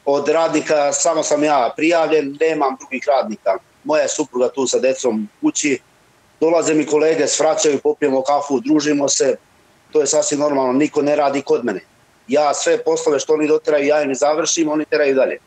od 0.05 0.27
radnika, 0.27 0.93
samo 0.93 1.23
sam 1.23 1.43
ja 1.43 1.73
prijavljen, 1.75 2.37
nemam 2.39 2.75
drugih 2.79 3.03
radnika. 3.07 3.57
Moja 3.83 4.07
supruga 4.07 4.49
tu 4.49 4.67
sa 4.67 4.79
decom 4.79 5.29
kući, 5.41 5.79
dolaze 6.39 6.73
mi 6.73 6.85
kolege, 6.85 7.27
svraćaju, 7.27 7.79
popijemo 7.79 8.21
kafu, 8.21 8.59
družimo 8.59 9.09
se, 9.09 9.35
to 9.91 10.01
je 10.01 10.07
sasvim 10.07 10.39
normalno, 10.39 10.73
niko 10.73 11.01
ne 11.01 11.15
radi 11.15 11.41
kod 11.41 11.65
mene. 11.65 11.81
Ja 12.27 12.53
sve 12.53 12.83
poslove 12.83 13.19
što 13.19 13.33
oni 13.33 13.47
doteraju, 13.47 13.87
ja 13.87 14.01
im 14.01 14.07
ne 14.07 14.15
završim, 14.15 14.69
oni 14.69 14.85
teraju 14.85 15.15
dalje. 15.15 15.37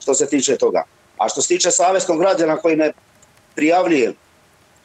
Što 0.00 0.14
se 0.14 0.26
tiče 0.26 0.56
toga. 0.56 0.84
A 1.18 1.28
što 1.28 1.42
se 1.42 1.48
tiče 1.48 1.70
savjesnog 1.70 2.18
građana 2.18 2.56
koji 2.56 2.76
me 2.76 2.92
prijavljuje 3.54 4.12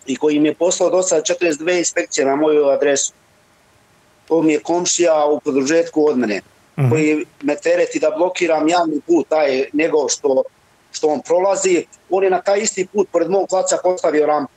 i 0.05 0.15
koji 0.15 0.39
mi 0.39 0.47
je 0.47 0.53
poslao 0.53 0.89
do 0.89 1.01
sada 1.03 1.21
42 1.21 1.77
inspekcije 1.77 2.25
na 2.25 2.35
moju 2.35 2.65
adresu, 2.65 3.13
to 4.27 4.41
mi 4.41 4.53
je 4.53 4.59
komšija 4.59 5.25
u 5.25 5.39
podružetku 5.39 6.07
od 6.07 6.17
mene, 6.17 6.37
mm 6.37 6.81
-hmm. 6.81 6.89
koji 6.89 7.25
me 7.41 7.55
tereti 7.55 7.99
da 7.99 8.11
blokiram 8.17 8.67
javni 8.67 9.01
put, 9.07 9.27
taj 9.29 9.65
njegov 9.73 10.09
što, 10.09 10.43
što 10.91 11.07
on 11.07 11.21
prolazi, 11.21 11.85
on 12.09 12.23
je 12.23 12.29
na 12.29 12.41
taj 12.41 12.59
isti 12.59 12.87
put 12.93 13.07
pored 13.11 13.29
mog 13.29 13.47
placa 13.49 13.77
postavio 13.83 14.25
rampu, 14.25 14.51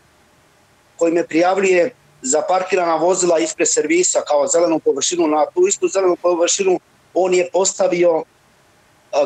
koji 0.96 1.12
me 1.12 1.26
prijavljuje 1.26 1.90
za 2.22 2.42
parkirana 2.48 2.96
vozila 2.96 3.38
ispred 3.38 3.68
servisa 3.68 4.20
kao 4.28 4.46
zelenu 4.46 4.78
površinu, 4.78 5.26
na 5.26 5.46
tu 5.54 5.66
istu 5.68 5.88
zelenu 5.88 6.16
površinu 6.16 6.80
on 7.14 7.34
je 7.34 7.48
postavio 7.52 8.24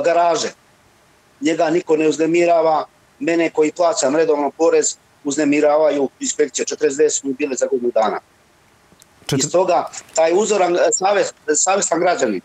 garaže. 0.05 0.53
Njega 1.41 1.71
niko 1.71 1.97
ne 1.97 2.09
uznemirava, 2.09 2.85
mene 3.19 3.51
koji 3.51 3.73
plaćam 3.73 4.17
redovno 4.17 4.51
porez 4.51 4.97
uznemiravaju 5.25 6.09
inspekcije, 6.21 6.67
42 6.67 7.11
su 7.11 7.27
mi 7.27 7.35
bile 7.35 7.57
za 7.57 7.67
godinu 7.67 7.91
dana. 7.95 8.21
Četir... 9.37 9.47
Iz 9.47 9.53
toga, 9.53 9.87
taj 10.15 10.33
uzoran 10.35 10.77
savest, 10.93 11.35
savestan 11.55 12.01
građanin 12.01 12.41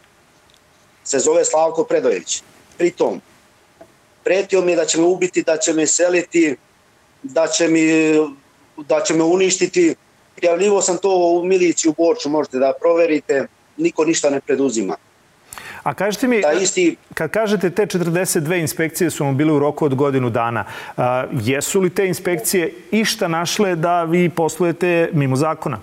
se 1.04 1.20
zove 1.20 1.46
Slavko 1.46 1.84
Predojević. 1.84 2.44
Pritom, 2.78 3.22
pretio 4.24 4.62
mi 4.62 4.76
da 4.76 4.86
će 4.86 4.98
me 4.98 5.04
ubiti, 5.04 5.44
da 5.44 5.58
će 5.58 5.74
me 5.74 5.88
seliti, 5.88 6.56
da 7.24 7.48
će, 7.48 7.68
mi, 7.68 7.82
da 8.78 9.02
će 9.02 9.14
me 9.14 9.24
uništiti. 9.24 9.96
Prijavljivo 10.36 10.82
sam 10.82 10.98
to 10.98 11.10
u 11.10 11.46
miliciju 11.46 11.92
u 11.92 12.04
Borču, 12.04 12.30
možete 12.30 12.60
da 12.60 12.74
proverite, 12.82 13.48
niko 13.78 14.06
ništa 14.06 14.30
ne 14.30 14.42
preduzima. 14.42 14.96
A 15.84 15.94
kažete 15.94 16.28
mi, 16.28 16.42
da 16.42 16.52
isti... 16.52 16.96
kad 17.14 17.32
kažete 17.32 17.70
te 17.70 17.86
42 17.86 18.60
inspekcije 18.60 19.10
su 19.10 19.24
vam 19.24 19.38
bile 19.38 19.54
u 19.54 19.60
roku 19.60 19.86
od 19.86 19.96
godinu 19.96 20.30
dana, 20.30 20.66
a, 20.98 21.26
jesu 21.42 21.82
li 21.82 21.90
te 21.90 22.08
inspekcije 22.08 22.74
išta 22.92 23.28
našle 23.28 23.76
da 23.76 24.04
vi 24.04 24.30
poslujete 24.30 25.10
mimo 25.14 25.36
zakona? 25.36 25.80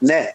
Ne. 0.00 0.32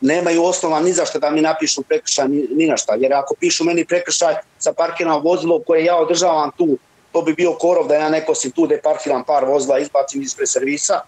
Nemaju 0.00 0.44
osnova 0.44 0.80
ni 0.80 0.92
za 0.92 1.04
što 1.04 1.18
da 1.18 1.30
mi 1.30 1.40
napišu 1.40 1.82
prekršaj 1.82 2.28
ni, 2.28 2.46
ni 2.50 2.66
na 2.66 2.76
šta. 2.76 2.94
Jer 2.94 3.14
ako 3.14 3.34
pišu 3.40 3.64
meni 3.64 3.84
prekršaj 3.84 4.34
sa 4.58 4.72
parkiranom 4.72 5.22
vozilo 5.22 5.62
koje 5.66 5.84
ja 5.84 5.96
održavam 5.96 6.50
tu, 6.56 6.78
to 7.12 7.22
bi 7.22 7.34
bio 7.34 7.52
korov 7.52 7.88
da 7.88 7.94
ja 7.94 8.08
nekosim 8.08 8.50
tu 8.50 8.66
da 8.66 8.78
parkiram 8.82 9.24
par 9.24 9.44
vozila, 9.44 9.78
izbacim 9.78 10.22
ispred 10.22 10.48
servisa. 10.48 11.00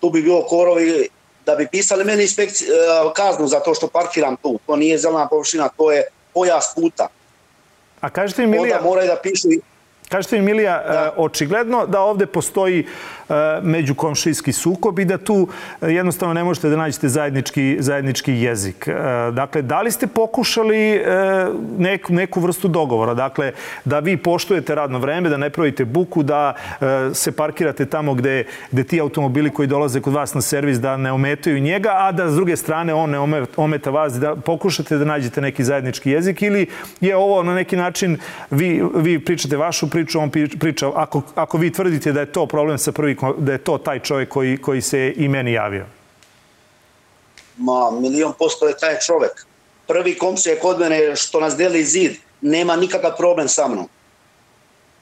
Tu 0.00 0.10
bi 0.10 0.22
bio 0.22 0.42
korov 0.42 0.80
i 0.80 1.08
da 1.46 1.54
bi 1.54 1.68
pisali 1.72 2.04
meni 2.04 2.22
inspekci, 2.22 2.64
e, 2.64 2.68
kaznu 3.14 3.46
za 3.46 3.60
to 3.60 3.74
što 3.74 3.88
parkiram 3.88 4.36
tu. 4.36 4.58
To 4.66 4.76
nije 4.76 4.98
zelena 4.98 5.28
površina, 5.28 5.68
to 5.68 5.92
je 5.92 6.04
pojas 6.34 6.72
puta. 6.74 7.08
A 8.00 8.10
kažete 8.10 8.46
mi, 8.46 8.48
Milija... 8.48 8.76
Onda 8.76 8.88
moraju 8.88 9.08
da 9.08 9.16
pišu... 9.22 9.48
Kažete 10.08 10.36
mi, 10.36 10.42
Milija, 10.42 10.84
da. 10.86 11.12
E, 11.16 11.22
očigledno 11.22 11.86
da 11.86 12.00
ovde 12.00 12.26
postoji 12.26 12.86
međukomšijski 13.62 14.52
sukob 14.52 14.98
i 14.98 15.04
da 15.04 15.18
tu 15.18 15.48
e, 15.82 15.92
jednostavno 15.92 16.34
ne 16.34 16.44
možete 16.44 16.68
da 16.68 16.76
nađete 16.76 17.08
zajednički, 17.08 17.76
zajednički 17.80 18.32
jezik. 18.32 18.88
E, 18.88 18.92
dakle, 19.32 19.62
da 19.62 19.82
li 19.82 19.90
ste 19.90 20.06
pokušali 20.06 20.90
e, 20.90 21.02
neku, 21.78 22.12
neku 22.12 22.40
vrstu 22.40 22.68
dogovora? 22.68 23.14
Dakle, 23.14 23.52
da 23.84 23.98
vi 23.98 24.16
poštujete 24.16 24.74
radno 24.74 24.98
vreme, 24.98 25.28
da 25.28 25.36
ne 25.36 25.50
pravite 25.50 25.84
buku, 25.84 26.22
da 26.22 26.54
se 27.14 27.32
parkirate 27.32 27.86
tamo 27.86 28.14
gde, 28.14 28.44
gde 28.70 28.84
ti 28.84 29.00
automobili 29.00 29.50
koji 29.50 29.68
dolaze 29.68 30.00
kod 30.00 30.12
vas 30.12 30.34
na 30.34 30.40
servis 30.40 30.78
da 30.78 30.96
ne 30.96 31.12
ometaju 31.12 31.60
njega, 31.60 31.90
a 31.92 32.12
da 32.12 32.30
s 32.30 32.34
druge 32.34 32.56
strane 32.56 32.94
on 32.94 33.10
ne 33.10 33.46
ometa 33.56 33.90
vas, 33.90 34.12
da 34.12 34.36
pokušate 34.36 34.98
da 34.98 35.04
nađete 35.04 35.40
neki 35.40 35.64
zajednički 35.64 36.10
jezik 36.10 36.42
ili 36.42 36.66
je 37.00 37.16
ovo 37.16 37.42
na 37.42 37.54
neki 37.54 37.76
način, 37.76 38.18
vi, 38.50 38.82
vi 38.94 39.18
pričate 39.18 39.56
vašu 39.56 39.90
priču, 39.90 40.20
on 40.20 40.30
priča, 40.30 40.90
ako, 40.94 41.22
ako 41.34 41.58
vi 41.58 41.70
tvrdite 41.72 42.12
da 42.12 42.20
je 42.20 42.32
to 42.32 42.46
problem 42.46 42.78
sa 42.78 42.92
prvi, 42.92 43.15
da 43.38 43.52
je 43.52 43.64
to 43.64 43.78
taj 43.78 44.00
čovjek 44.00 44.28
koji, 44.28 44.56
koji 44.62 44.80
se 44.80 45.12
i 45.16 45.28
meni 45.28 45.52
javio? 45.52 45.86
Ma, 47.56 47.90
milion 47.90 48.32
posto 48.38 48.68
je 48.68 48.76
taj 48.76 48.98
čovjek. 49.06 49.46
Prvi 49.86 50.18
komšija 50.18 50.60
kod 50.60 50.80
mene 50.80 51.16
što 51.16 51.40
nas 51.40 51.56
deli 51.56 51.84
zid, 51.84 52.16
nema 52.40 52.76
nikakav 52.76 53.16
problem 53.16 53.48
sa 53.48 53.68
mnom. 53.68 53.88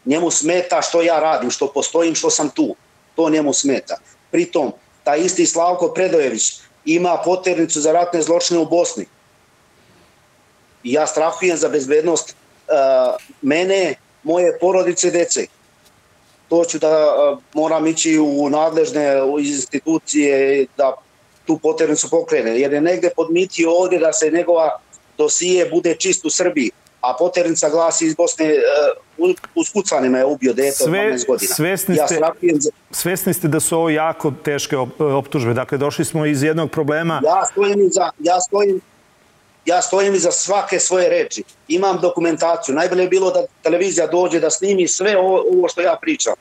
Njemu 0.04 0.30
smeta 0.30 0.83
što 0.83 1.02
ja 1.02 1.21
radim, 1.21 1.50
što 1.50 1.73
postojim, 1.73 2.14
što 2.14 2.30
sam 2.30 2.50
tu. 2.50 2.76
To 3.16 3.30
njemu 3.30 3.52
smeta. 3.52 3.97
Pritom, 4.30 4.73
taj 5.04 5.21
isti 5.21 5.47
Slavko 5.47 5.88
Predojević 5.88 6.61
ima 6.85 7.18
poternicu 7.25 7.80
za 7.80 7.92
ratne 7.92 8.23
zločine 8.23 8.61
u 8.61 8.66
Bosni. 8.66 9.06
I 10.83 10.92
ja 10.92 11.06
strahujem 11.06 11.56
za 11.56 11.68
bezbednost 11.68 12.37
uh, 12.68 13.16
mene, 13.42 13.94
moje 14.23 14.59
porodice, 14.59 15.11
dece. 15.11 15.47
To 16.48 16.64
ću 16.64 16.78
da 16.78 17.08
moram 17.54 17.86
ići 17.86 18.18
u 18.18 18.50
nadležne 18.50 19.20
institucije 19.38 20.66
da 20.76 20.94
tu 21.46 21.58
poternicu 21.58 22.10
pokrene. 22.10 22.60
Jer 22.60 22.72
je 22.72 22.80
negde 22.80 23.10
podmitio 23.16 23.70
ovdje 23.70 23.98
da 23.98 24.12
se 24.12 24.30
njegova 24.30 24.78
dosije 25.18 25.70
bude 25.70 25.94
čist 25.94 26.24
u 26.24 26.30
Srbiji 26.30 26.70
a 27.04 27.14
poternica 27.18 27.70
glasi 27.70 28.06
iz 28.06 28.14
Bosne 28.14 28.54
uh, 29.18 29.30
u 29.54 29.64
skucanima 29.64 30.18
je 30.18 30.24
ubio 30.24 30.52
dete 30.52 30.84
Sve, 30.84 31.06
od 31.06 31.12
12 31.12 31.26
godina. 31.26 31.54
Svesni 31.54 31.94
ste, 31.94 32.14
ja 32.14 32.54
za... 32.58 32.70
svesni 32.90 33.34
ste 33.34 33.48
da 33.48 33.60
su 33.60 33.76
ovo 33.76 33.90
jako 33.90 34.32
teške 34.44 34.76
optužbe. 34.98 35.54
Dakle, 35.54 35.78
došli 35.78 36.04
smo 36.04 36.26
iz 36.26 36.42
jednog 36.42 36.70
problema... 36.70 37.20
Ja 37.24 37.46
stojim 37.50 37.80
iza, 37.80 38.10
ja 38.18 38.40
stojim, 38.40 38.80
ja 39.66 39.83
stojim 39.83 40.14
iza 40.14 40.30
svake 40.30 40.80
svoje 40.80 41.09
reči. 41.09 41.42
Imam 41.68 41.99
dokumentaciju. 42.00 42.75
Najbolje 42.75 43.02
je 43.02 43.09
bilo 43.09 43.30
da 43.30 43.47
televizija 43.62 44.06
dođe 44.06 44.40
da 44.40 44.50
snimi 44.50 44.88
sve 44.88 45.18
ovo, 45.18 45.44
ovo 45.52 45.68
što 45.68 45.80
ja 45.80 45.97
pričam. 46.00 46.35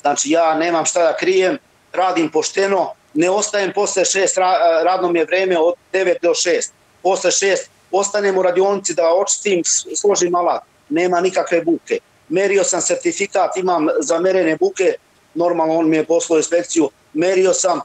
Znači, 0.00 0.30
ja 0.30 0.54
nemam 0.54 0.84
šta 0.84 1.02
da 1.02 1.16
krijem, 1.16 1.58
radim 1.92 2.30
pošteno, 2.30 2.92
ne 3.14 3.30
ostajem 3.30 3.72
posle 3.72 4.04
šest, 4.04 4.36
radno 4.84 5.12
mi 5.12 5.18
je 5.18 5.24
vreme 5.24 5.58
od 5.58 5.74
9 5.92 6.14
do 6.22 6.30
6. 6.30 6.70
Posle 7.02 7.30
šest 7.30 7.70
ostanem 7.90 8.38
u 8.38 8.42
radionici 8.42 8.94
da 8.94 9.14
očistim, 9.14 9.62
složim 9.96 10.34
alat, 10.34 10.62
nema 10.88 11.20
nikakve 11.20 11.60
buke. 11.60 11.98
Merio 12.28 12.64
sam 12.64 12.80
sertifikat, 12.80 13.56
imam 13.56 13.88
za 14.00 14.20
merene 14.20 14.56
buke, 14.56 14.94
normalno 15.34 15.74
on 15.74 15.88
mi 15.88 15.96
je 15.96 16.04
poslao 16.04 16.36
inspekciju, 16.36 16.90
merio 17.12 17.52
sam, 17.52 17.80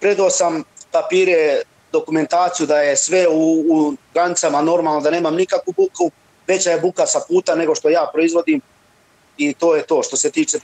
predao 0.00 0.30
sam 0.30 0.64
papire, 0.92 1.62
dokumentaciju 1.92 2.66
da 2.66 2.80
je 2.80 2.96
sve 2.96 3.28
u, 3.28 3.64
u 3.68 3.94
granicama 4.14 4.62
normalno, 4.62 5.00
da 5.00 5.10
nemam 5.10 5.34
nikakvu 5.34 5.74
buku, 5.76 6.10
veća 6.46 6.70
je 6.70 6.80
buka 6.80 7.06
sa 7.06 7.20
puta 7.28 7.54
nego 7.54 7.74
što 7.74 7.88
ja 7.88 8.10
proizvodim 8.12 8.60
i 9.36 9.54
to 9.54 9.76
je 9.76 9.82
to 9.82 10.02
što 10.02 10.16
se 10.16 10.30
tiče 10.30 10.58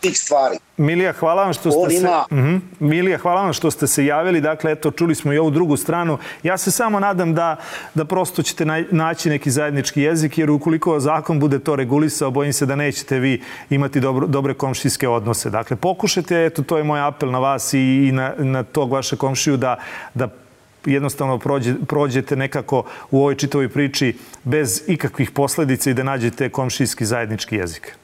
tih 0.00 0.18
stvari. 0.18 0.56
Milija, 0.76 1.12
hvala 1.12 1.44
vam 1.44 1.52
što 1.52 1.70
ste 1.70 1.90
se 1.90 2.00
ima... 2.00 2.24
uh 2.30 2.38
-huh. 2.38 2.60
Milija, 2.80 3.18
hvala 3.18 3.42
vam 3.42 3.52
što 3.52 3.70
ste 3.70 3.86
se 3.86 4.06
javili. 4.06 4.40
Dakle, 4.40 4.72
eto, 4.72 4.90
čuli 4.90 5.14
smo 5.14 5.32
i 5.32 5.38
ovu 5.38 5.50
drugu 5.50 5.76
stranu. 5.76 6.18
Ja 6.42 6.58
se 6.58 6.70
samo 6.70 7.00
nadam 7.00 7.34
da, 7.34 7.56
da 7.94 8.04
prosto 8.04 8.42
ćete 8.42 8.64
naći 8.90 9.30
neki 9.30 9.50
zajednički 9.50 10.02
jezik, 10.02 10.38
jer 10.38 10.50
ukoliko 10.50 11.00
zakon 11.00 11.40
bude 11.40 11.58
to 11.58 11.76
regulisao, 11.76 12.30
bojim 12.30 12.52
se 12.52 12.66
da 12.66 12.76
nećete 12.76 13.18
vi 13.18 13.42
imati 13.70 14.00
dobro, 14.00 14.26
dobre 14.26 14.54
komšijske 14.54 15.08
odnose. 15.08 15.50
Dakle, 15.50 15.76
pokušajte, 15.76 16.44
eto, 16.44 16.62
to 16.62 16.78
je 16.78 16.84
moj 16.84 17.00
apel 17.00 17.30
na 17.30 17.38
vas 17.38 17.74
i, 17.74 18.08
i 18.08 18.12
na, 18.12 18.32
na 18.38 18.62
tog 18.62 18.92
vaše 18.92 19.16
komšiju 19.16 19.56
da, 19.56 19.76
da 20.14 20.28
jednostavno 20.86 21.38
prođe, 21.38 21.74
prođete 21.88 22.36
nekako 22.36 22.84
u 23.10 23.18
ovoj 23.18 23.34
čitovoj 23.34 23.68
priči 23.68 24.16
bez 24.44 24.82
ikakvih 24.86 25.30
posledica 25.30 25.90
i 25.90 25.94
da 25.94 26.02
nađete 26.02 26.48
komšijski 26.48 27.04
zajednički 27.04 27.56
jezik. 27.56 27.96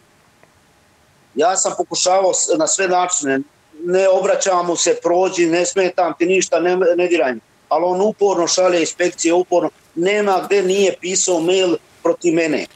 Ja 1.34 1.56
sam 1.56 1.72
pokušavao 1.76 2.32
na 2.58 2.66
sve 2.66 2.88
načine, 2.88 3.40
ne 3.84 4.08
obraćam 4.08 4.66
mu 4.66 4.76
se, 4.76 4.98
prođi, 5.02 5.46
ne 5.46 5.66
smetam 5.66 6.14
ti 6.18 6.26
ništa, 6.26 6.60
ne, 6.60 6.76
ne 6.96 7.06
diraj 7.08 7.34
mi. 7.34 7.40
Ali 7.68 7.84
on 7.84 8.00
uporno 8.00 8.46
šalje 8.46 8.80
inspekcije, 8.80 9.34
uporno. 9.34 9.70
Nema 9.94 10.42
gde 10.46 10.62
nije 10.62 10.96
pisao 11.00 11.40
mail 11.40 11.76
protiv 12.02 12.34
mene. 12.34 12.66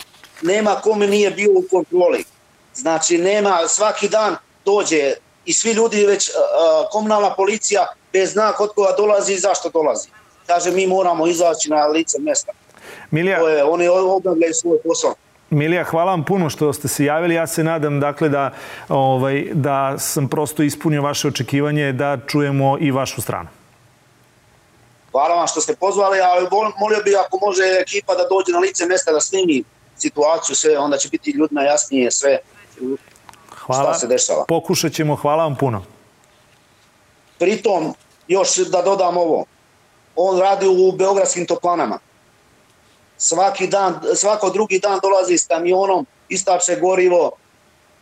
Nema 0.43 0.75
kome 0.75 1.07
nije 1.07 1.31
bio 1.31 1.51
u 1.51 1.65
kontroli. 1.71 2.25
Znači, 2.75 3.19
nema, 3.19 3.69
svaki 3.69 4.09
dan 4.09 4.37
dođe 4.65 5.15
i 5.45 5.53
svi 5.53 5.73
ljudi 5.73 6.07
već, 6.07 6.31
a, 6.31 6.89
komunalna 6.91 7.35
policija 7.35 7.87
bez 8.13 8.33
zna 8.33 8.53
kod 8.53 8.71
koga 8.75 8.95
dolazi 8.97 9.33
i 9.33 9.39
zašto 9.39 9.69
dolazi. 9.69 10.09
Kaže, 10.47 10.71
mi 10.71 10.87
moramo 10.87 11.27
izaći 11.27 11.71
na 11.71 11.87
lice 11.87 12.19
mesta. 12.21 12.53
Milija... 13.11 13.39
To 13.39 13.49
je, 13.49 13.65
oni 13.65 13.89
obavljaju 13.89 14.55
svoj 14.55 14.79
posao. 14.85 15.15
Milija, 15.51 15.85
hvala 15.85 16.11
vam 16.11 16.25
puno 16.25 16.51
što 16.51 16.73
ste 16.73 16.89
se 16.89 17.05
javili. 17.05 17.35
Ja 17.35 17.47
se 17.47 17.65
nadam 17.65 18.01
dakle, 18.01 18.29
da, 18.29 18.51
ovaj, 18.89 19.47
da 19.53 19.99
sam 19.99 20.29
prosto 20.29 20.63
ispunio 20.63 21.03
vaše 21.03 21.29
očekivanje 21.29 21.93
da 21.93 22.19
čujemo 22.27 22.77
i 22.81 22.91
vašu 22.91 23.23
stranu. 23.23 23.49
Hvala 25.13 25.35
vam 25.35 25.47
što 25.47 25.61
ste 25.61 25.77
pozvali, 25.77 26.21
ali 26.21 26.49
molio 26.81 26.99
bih 27.05 27.15
ako 27.27 27.39
može 27.47 27.63
ekipa 27.81 28.15
da 28.15 28.23
dođe 28.29 28.53
na 28.53 28.59
lice 28.59 28.87
mesta 28.87 29.13
da 29.13 29.21
snimi 29.21 29.65
situaciju, 29.97 30.57
sve, 30.57 30.79
onda 30.79 30.97
će 30.97 31.09
biti 31.09 31.31
ljudima 31.31 31.63
jasnije 31.63 32.11
sve 32.11 32.39
hvala. 33.67 33.83
šta 33.83 33.95
se 33.95 34.07
dešava. 34.07 34.45
Pokušat 34.49 34.93
ćemo, 34.93 35.17
hvala 35.17 35.43
vam 35.43 35.57
puno. 35.57 35.85
Pritom, 37.39 37.95
još 38.29 38.57
da 38.57 38.83
dodam 38.83 39.17
ovo, 39.17 39.45
on 40.17 40.41
radi 40.41 40.67
u 40.67 40.93
Beogradskim 40.93 41.47
toplanama 41.47 41.99
svaki 43.17 43.67
dan, 43.67 44.01
svako 44.15 44.51
drugi 44.51 44.79
dan 44.79 45.01
dolazi 45.03 45.39
s 45.39 45.47
kamionom, 45.47 46.07
istapše 46.29 46.77
gorivo, 46.81 47.31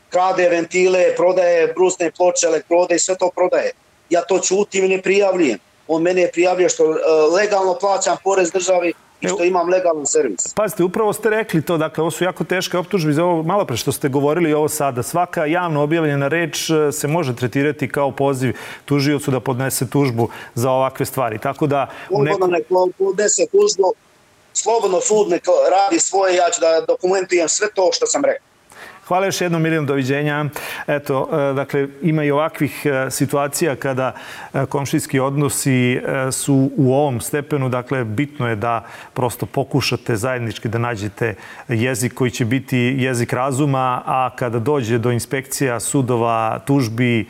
krade 0.08 0.48
ventile, 0.48 1.14
prodaje 1.16 1.72
brusne 1.72 2.10
ploče, 2.10 2.46
elektrode 2.46 2.94
i 2.94 2.98
sve 2.98 3.16
to 3.18 3.30
prodaje. 3.34 3.70
Ja 4.10 4.22
to 4.22 4.38
čutim 4.38 4.84
i 4.84 4.88
ne 4.88 5.02
prijavljujem. 5.02 5.58
On 5.88 6.02
mene 6.02 6.20
je 6.20 6.30
prijavljio 6.32 6.68
što 6.68 6.84
uh, 6.84 6.96
legalno 7.34 7.74
plaćam 7.80 8.16
porez 8.24 8.52
državi 8.52 8.92
i 9.20 9.28
što 9.28 9.44
imam 9.44 9.68
legalan 9.68 10.06
servis. 10.06 10.54
Pazite, 10.54 10.84
upravo 10.84 11.12
ste 11.12 11.30
rekli 11.30 11.62
to, 11.62 11.76
dakle, 11.78 12.02
ovo 12.02 12.10
su 12.10 12.24
jako 12.24 12.44
teške 12.44 12.78
optužbe 12.78 13.12
za 13.12 13.24
ovo 13.24 13.42
malo 13.42 13.64
pre 13.64 13.76
što 13.76 13.92
ste 13.92 14.08
govorili 14.08 14.52
ovo 14.52 14.68
sada. 14.68 15.02
Svaka 15.02 15.44
javno 15.44 15.82
objavljena 15.82 16.28
reč 16.28 16.70
e, 16.70 16.92
se 16.92 17.08
može 17.08 17.36
tretirati 17.36 17.88
kao 17.88 18.10
poziv 18.10 18.56
tužiocu 18.84 19.30
da 19.30 19.40
podnese 19.40 19.90
tužbu 19.90 20.28
za 20.54 20.70
ovakve 20.70 21.06
stvari. 21.06 21.38
Tako 21.38 21.66
da... 21.66 21.86
U 22.10 22.22
nekom... 22.22 22.50
neko 22.50 22.88
podnese 22.98 23.46
tužbu, 23.46 23.94
slobodno 24.62 25.00
sud 25.00 25.28
neka 25.28 25.50
radi 25.70 26.00
svoje, 26.00 26.36
ja 26.36 26.50
ću 26.50 26.60
da 26.60 26.84
dokumentujem 26.88 27.48
sve 27.48 27.68
to 27.74 27.90
što 27.92 28.06
sam 28.06 28.24
rekao. 28.24 28.51
Hvala 29.08 29.26
još 29.26 29.40
jednom, 29.40 29.62
Milijon, 29.62 29.86
doviđenja. 29.86 30.44
Eto, 30.86 31.28
e, 31.32 31.54
dakle, 31.54 31.88
ima 32.02 32.24
i 32.24 32.30
ovakvih 32.30 32.86
e, 32.86 33.10
situacija 33.10 33.76
kada 33.76 34.12
e, 34.54 34.66
komšijski 34.66 35.20
odnosi 35.20 36.00
su 36.32 36.70
u 36.76 36.94
ovom 36.94 37.20
stepenu. 37.20 37.68
Dakle, 37.68 38.04
bitno 38.04 38.48
je 38.48 38.56
da 38.56 38.84
prosto 39.14 39.46
pokušate 39.46 40.16
zajednički 40.16 40.68
da 40.68 40.78
nađete 40.78 41.34
jezik 41.68 42.14
koji 42.14 42.30
će 42.30 42.44
biti 42.44 42.78
jezik 42.78 43.32
razuma, 43.32 44.02
a 44.06 44.30
kada 44.36 44.58
dođe 44.58 44.98
do 44.98 45.10
inspekcija, 45.10 45.80
sudova, 45.80 46.58
tužbi, 46.58 47.26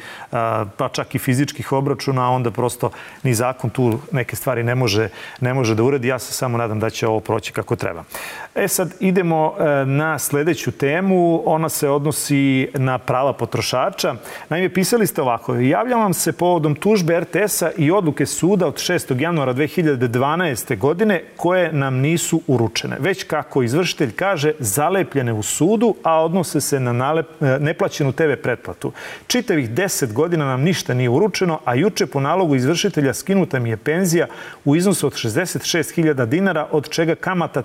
pa 0.77 0.89
čak 0.93 1.15
i 1.15 1.19
fizičkih 1.19 1.73
obračuna, 1.73 2.31
onda 2.31 2.51
prosto 2.51 2.91
ni 3.23 3.35
zakon 3.35 3.71
tu 3.71 3.99
neke 4.13 4.37
stvari 4.37 4.63
ne 4.63 4.75
može, 4.75 5.09
ne 5.41 5.55
može 5.55 5.75
da 5.75 5.83
uredi. 5.83 6.09
Ja 6.09 6.19
se 6.19 6.33
samo 6.33 6.59
nadam 6.59 6.81
da 6.81 6.91
će 6.91 7.07
ovo 7.07 7.21
proći 7.21 7.53
kako 7.53 7.77
treba. 7.77 8.05
E 8.55 8.69
sad, 8.69 8.95
idemo 9.01 9.55
na 9.87 10.19
sledeću 10.19 10.73
temu. 10.73 11.43
Ona 11.45 11.69
se 11.69 11.89
odnosi 11.89 12.69
na 12.75 12.99
prava 12.99 13.33
potrošača. 13.33 14.15
Naime, 14.49 14.69
pisali 14.69 15.07
ste 15.07 15.23
ovako. 15.23 15.55
Javljam 15.55 16.01
vam 16.01 16.15
se 16.15 16.33
povodom 16.33 16.75
tužbe 16.75 17.21
RTS-a 17.21 17.71
i 17.77 17.91
odluke 17.91 18.27
suda 18.27 18.67
od 18.67 18.75
6. 18.75 19.21
januara 19.21 19.55
2012. 19.55 20.79
godine 20.79 21.23
koje 21.37 21.73
nam 21.73 21.95
nisu 21.95 22.41
uručene. 22.47 22.97
Već 23.01 23.25
kako 23.25 23.63
izvršitelj 23.63 24.13
kaže, 24.13 24.53
zalepljene 24.59 25.33
u 25.33 25.43
sudu, 25.43 25.95
a 26.03 26.25
odnose 26.25 26.61
se 26.61 26.81
na 26.81 26.93
nalep, 26.93 27.27
neplaćenu 27.61 28.13
TV 28.13 28.33
pretplatu. 28.43 28.93
Čitavih 29.27 29.71
10 29.71 30.13
godina 30.13 30.45
nam 30.45 30.63
ništa 30.63 30.95
nije 30.95 31.09
uručeno, 31.09 31.61
a 31.65 31.75
juče 31.75 32.07
po 32.07 32.21
nalogu 32.21 32.55
izvršitelja 32.55 33.15
skinuta 33.15 33.59
mi 33.59 33.71
je 33.71 33.77
penzija 33.77 34.27
u 34.65 34.77
iznosu 34.77 35.07
od 35.07 35.13
66.000 35.13 36.27
dinara, 36.27 36.69
od 36.71 36.89
čega 36.89 37.15
kamata 37.15 37.63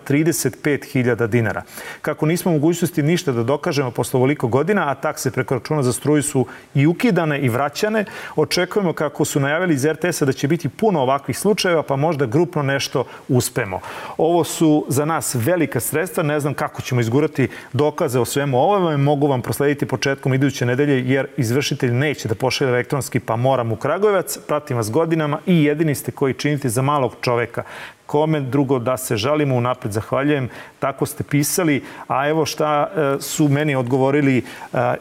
35.000 0.78 1.28
dinara. 1.28 1.62
Kako 2.02 2.26
nismo 2.26 2.52
mogućnosti 2.52 3.04
ništa 3.04 3.32
da 3.32 3.44
dokažemo 3.44 3.92
posle 3.92 4.18
ovoliko 4.18 4.48
godina, 4.48 4.92
a 4.92 4.96
takse 4.96 5.32
preko 5.32 5.54
računa 5.54 5.84
za 5.84 5.94
struju 5.94 6.24
su 6.24 6.46
i 6.76 6.88
ukidane 6.88 7.40
i 7.40 7.50
vraćane. 7.50 8.06
Očekujemo 8.36 8.94
kako 8.94 9.26
su 9.26 9.40
najavili 9.40 9.74
iz 9.74 9.86
RTS-a 9.86 10.26
da 10.26 10.34
će 10.34 10.48
biti 10.48 10.70
puno 10.70 11.02
ovakvih 11.02 11.40
slučajeva, 11.40 11.84
pa 11.84 11.96
možda 11.96 12.26
grupno 12.26 12.64
nešto 12.64 13.04
uspemo. 13.28 13.80
Ovo 14.18 14.44
su 14.44 14.86
za 14.90 15.06
nas 15.06 15.36
velika 15.36 15.80
sredstva, 15.80 16.24
ne 16.24 16.40
znam 16.40 16.54
kako 16.54 16.82
ćemo 16.82 17.02
izgurati 17.02 17.50
dokaze 17.74 18.20
o 18.20 18.26
svemu 18.26 18.58
ovome, 18.58 18.98
mogu 18.98 19.28
vam 19.28 19.42
proslediti 19.42 19.86
početkom 19.86 20.34
iduće 20.34 20.66
nedelje, 20.66 21.04
jer 21.12 21.28
izvršitelj 21.38 21.92
neće 21.92 22.28
da 22.28 22.36
pošalje 22.36 22.70
elektronski, 22.70 23.20
pa 23.20 23.36
moram 23.36 23.72
u 23.72 23.76
Kragujevac, 23.76 24.38
pratim 24.48 24.78
vas 24.78 24.92
godinama 24.92 25.40
i 25.46 25.64
jedini 25.64 25.96
ste 25.96 26.12
koji 26.12 26.34
činite 26.34 26.70
za 26.70 26.82
malog 26.82 27.16
čoveka 27.22 27.64
kome 28.08 28.42
drugo 28.42 28.80
da 28.80 28.98
se 28.98 29.18
žalimo, 29.18 29.56
unapred 29.56 29.92
zahvaljujem, 29.92 30.50
tako 30.80 31.06
ste 31.06 31.24
pisali, 31.24 31.84
a 32.08 32.28
evo 32.30 32.46
šta 32.46 32.88
e, 32.88 33.22
su 33.22 33.48
meni 33.48 33.76
odgovorili 33.76 34.38
e, 34.38 34.44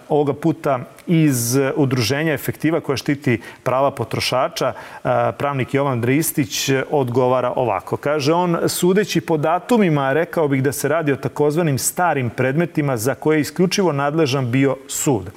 ovoga 0.08 0.32
puta 0.32 0.78
iz 1.06 1.58
udruženja 1.76 2.32
Efektiva 2.32 2.80
koja 2.80 2.96
štiti 2.96 3.40
prava 3.62 3.90
potrošača, 3.90 4.72
e, 4.72 5.08
pravnik 5.38 5.74
Jovan 5.74 6.00
Dristić 6.00 6.70
odgovara 6.90 7.52
ovako. 7.56 7.96
Kaže 7.96 8.32
on, 8.32 8.58
sudeći 8.68 9.20
po 9.20 9.36
datumima, 9.36 10.12
rekao 10.12 10.48
bih 10.48 10.62
da 10.62 10.72
se 10.72 10.88
radi 10.88 11.12
o 11.12 11.16
takozvanim 11.16 11.78
starim 11.78 12.30
predmetima 12.30 12.96
za 12.96 13.14
koje 13.14 13.36
je 13.36 13.40
isključivo 13.40 13.92
nadležan 13.92 14.50
bio 14.50 14.76
sud, 14.88 15.30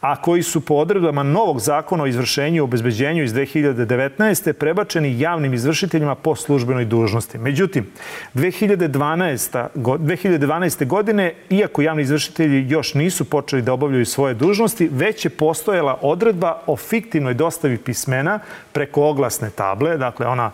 a 0.00 0.22
koji 0.22 0.42
su 0.42 0.60
po 0.60 0.74
odredbama 0.74 1.22
novog 1.22 1.60
zakona 1.60 2.02
o 2.02 2.06
izvršenju 2.06 2.56
i 2.56 2.60
obezbeđenju 2.60 3.24
iz 3.24 3.32
2019. 3.32 4.52
prebačeni 4.52 5.20
javnim 5.20 5.54
izvršiteljima 5.54 6.14
po 6.14 6.36
službenoj 6.36 6.84
dužnosti. 6.84 7.38
Međutim, 7.38 7.86
2012. 8.34 9.66
2012. 9.74 10.86
godine, 10.86 11.34
iako 11.50 11.82
javni 11.82 12.02
izvršitelji 12.02 12.66
još 12.68 12.94
nisu 12.94 13.24
počeli 13.24 13.62
da 13.62 13.72
obavljaju 13.72 14.06
svoje 14.06 14.34
dužnosti, 14.34 14.88
već 14.92 15.07
je 15.24 15.30
postojala 15.30 15.98
odredba 16.02 16.62
o 16.66 16.76
fiktivnoj 16.76 17.34
dostavi 17.34 17.78
pismena 17.78 18.38
preko 18.72 19.08
oglasne 19.10 19.50
table, 19.50 19.96
dakle 19.96 20.26
ona 20.26 20.50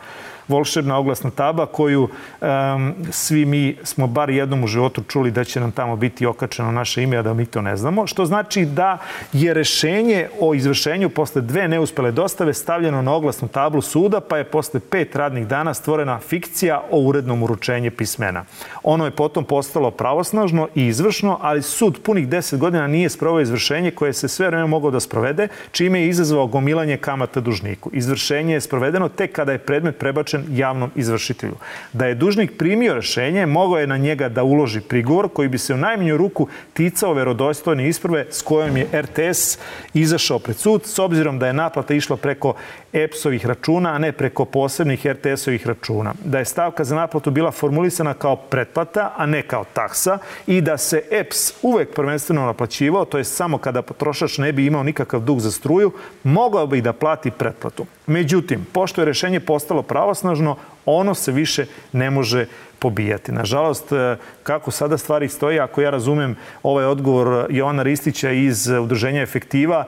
volšebna 0.49 0.99
oglasna 0.99 1.31
taba 1.31 1.67
koju 1.67 2.03
um, 2.03 2.95
svi 3.11 3.45
mi 3.45 3.77
smo 3.83 4.07
bar 4.07 4.31
jednom 4.31 4.65
u 4.65 4.67
životu 4.67 5.03
čuli 5.09 5.31
da 5.31 5.45
će 5.45 5.61
nam 5.61 5.73
tamo 5.73 5.97
biti 5.97 6.27
okačeno 6.27 6.73
naše 6.73 7.03
ime, 7.03 7.17
a 7.17 7.23
da 7.23 7.35
mi 7.35 7.47
to 7.47 7.63
ne 7.63 7.77
znamo, 7.77 8.07
što 8.07 8.27
znači 8.27 8.65
da 8.65 8.99
je 9.33 9.55
rešenje 9.55 10.29
o 10.41 10.55
izvršenju 10.55 11.09
posle 11.09 11.43
dve 11.43 11.69
neuspele 11.69 12.13
dostave 12.13 12.55
stavljeno 12.55 13.03
na 13.03 13.13
oglasnu 13.13 13.49
tablu 13.49 13.83
suda, 13.83 14.21
pa 14.21 14.39
je 14.39 14.45
posle 14.45 14.81
pet 14.81 15.17
radnih 15.17 15.47
dana 15.47 15.75
stvorena 15.75 16.19
fikcija 16.19 16.83
o 16.91 17.01
urednom 17.01 17.43
uručenju 17.43 17.91
pismena. 17.91 18.45
Ono 18.83 19.05
je 19.05 19.11
potom 19.11 19.45
postalo 19.45 19.91
pravosnažno 19.91 20.69
i 20.75 20.87
izvršno, 20.87 21.39
ali 21.43 21.63
sud 21.63 21.99
punih 22.03 22.29
10 22.29 22.57
godina 22.57 22.87
nije 22.87 23.09
sprovao 23.09 23.41
izvršenje 23.41 23.91
koje 23.91 24.13
se 24.13 24.29
sve 24.29 24.47
vreme 24.47 24.67
mogao 24.67 24.91
da 24.91 25.01
sprovede, 25.01 25.49
čime 25.73 26.01
je 26.01 26.09
izazvao 26.09 26.47
gomilanje 26.47 26.97
kamata 26.97 27.41
dužniku. 27.41 27.91
Izvršenje 27.93 28.55
je 28.55 28.61
sprovedeno 28.61 29.09
tek 29.09 29.33
kada 29.33 29.53
je 29.53 29.59
predmet 29.59 29.99
prebačen 29.99 30.34
prepušten 30.35 30.57
javnom 30.57 30.91
izvršitelju. 30.95 31.55
Da 31.93 32.07
je 32.07 32.15
dužnik 32.15 32.59
primio 32.59 32.95
rešenje, 32.95 33.47
mogao 33.47 33.79
je 33.79 33.87
na 33.87 33.97
njega 33.97 34.29
da 34.29 34.43
uloži 34.43 34.81
prigovor 34.81 35.29
koji 35.29 35.49
bi 35.49 35.59
se 35.59 35.75
u 35.75 35.77
najmanju 35.77 36.17
ruku 36.17 36.49
ticao 36.73 37.15
verodostojne 37.15 37.89
isprve 37.89 38.27
s 38.31 38.43
kojom 38.43 38.77
je 38.77 38.87
RTS 38.93 39.59
izašao 39.95 40.39
pred 40.39 40.57
sud, 40.57 40.87
s 40.87 40.99
obzirom 40.99 41.39
da 41.39 41.47
je 41.47 41.53
naplata 41.53 41.95
išla 41.95 42.17
preko 42.17 42.55
EPS-ovih 42.93 43.47
računa, 43.47 43.95
a 43.95 43.99
ne 43.99 44.13
preko 44.13 44.45
posebnih 44.45 45.07
RTS-ovih 45.07 45.67
računa. 45.67 46.15
Da 46.25 46.39
je 46.39 46.45
stavka 46.45 46.85
za 46.85 46.95
naplatu 46.95 47.31
bila 47.31 47.51
formulisana 47.51 48.15
kao 48.15 48.37
pretplata, 48.37 49.13
a 49.17 49.27
ne 49.27 49.43
kao 49.43 49.65
taksa 49.73 50.19
i 50.47 50.61
da 50.61 50.77
se 50.77 51.03
EPS 51.11 51.53
uvek 51.63 51.95
prvenstveno 51.95 52.47
naplaćivao, 52.47 53.05
to 53.05 53.19
je 53.19 53.25
samo 53.25 53.59
kada 53.59 53.83
potrošač 53.83 54.39
ne 54.39 54.53
bi 54.53 54.67
imao 54.67 54.83
nikakav 54.83 55.21
dug 55.21 55.41
za 55.41 55.51
struju, 55.51 55.93
mogao 56.25 56.67
bi 56.67 56.81
da 56.81 56.93
plati 56.93 57.31
pretplatu. 57.31 57.87
Međutim, 58.07 58.67
pošto 58.73 59.01
je 59.01 59.05
rešenje 59.05 59.41
postalo 59.41 59.83
pravosnažno, 60.25 60.57
ono 60.87 61.15
se 61.15 61.33
više 61.33 61.67
ne 61.93 62.11
može 62.11 62.47
pobijati. 62.79 63.33
Nažalost, 63.33 63.93
e, 63.93 64.17
kako 64.43 64.71
sada 64.71 64.99
stvari 64.99 65.29
stoji, 65.29 65.61
ako 65.61 65.81
ja 65.81 65.91
razumem 65.91 66.37
ovaj 66.63 66.85
odgovor 66.85 67.47
Jovana 67.51 67.83
Ristića 67.83 68.31
iz 68.31 68.69
Udruženja 68.69 69.23
Efektiva, 69.23 69.85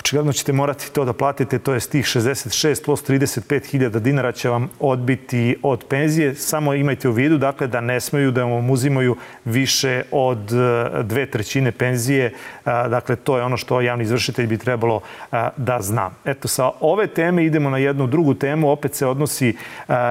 Očigledno 0.00 0.32
ćete 0.32 0.52
morati 0.52 0.92
to 0.92 1.04
da 1.04 1.12
platite, 1.12 1.58
to 1.58 1.74
je 1.74 1.80
tih 1.80 2.04
66 2.04 2.84
plus 2.84 3.04
35.000 3.04 3.98
dinara 3.98 4.32
će 4.32 4.48
vam 4.48 4.68
odbiti 4.78 5.56
od 5.62 5.84
penzije. 5.88 6.34
Samo 6.34 6.74
imajte 6.74 7.08
u 7.08 7.12
vidu 7.12 7.38
dakle, 7.38 7.66
da 7.66 7.80
ne 7.80 8.00
smeju 8.00 8.30
da 8.30 8.44
vam 8.44 8.70
uzimaju 8.70 9.16
više 9.44 10.02
od 10.10 10.52
e, 10.52 11.02
dve 11.02 11.26
trećine 11.26 11.72
penzije. 11.72 12.24
E, 12.26 12.32
dakle, 12.64 13.16
to 13.16 13.36
je 13.36 13.44
ono 13.44 13.56
što 13.56 13.80
javni 13.80 14.04
izvršitelj 14.04 14.46
bi 14.46 14.58
trebalo 14.58 15.00
e, 15.32 15.48
da 15.56 15.78
zna. 15.80 16.10
Eto, 16.24 16.48
sa 16.48 16.70
ove 16.80 17.06
teme 17.06 17.44
idemo 17.44 17.70
na 17.70 17.78
jednu 17.78 18.06
drugu 18.06 18.34
temu. 18.34 18.70
Opet 18.70 18.94
se 18.94 19.06
odnosi 19.06 19.56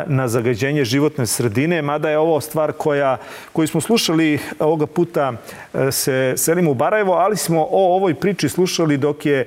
na 0.08 0.28
zagađenje 0.28 0.86
životne 0.86 1.26
sredine, 1.26 1.82
mada 1.82 2.10
je 2.10 2.18
ovo 2.18 2.42
stvar 2.42 2.72
koja, 2.72 3.18
koju 3.54 3.68
smo 3.68 3.82
slušali 3.82 4.40
ovoga 4.60 4.86
puta 4.86 5.34
se 5.92 6.34
selimo 6.38 6.72
u 6.72 6.74
Barajevo, 6.74 7.14
ali 7.14 7.38
smo 7.38 7.68
o 7.72 7.96
ovoj 7.96 8.14
priči 8.14 8.50
slušali 8.50 8.98
dok 8.98 9.26
je 9.26 9.46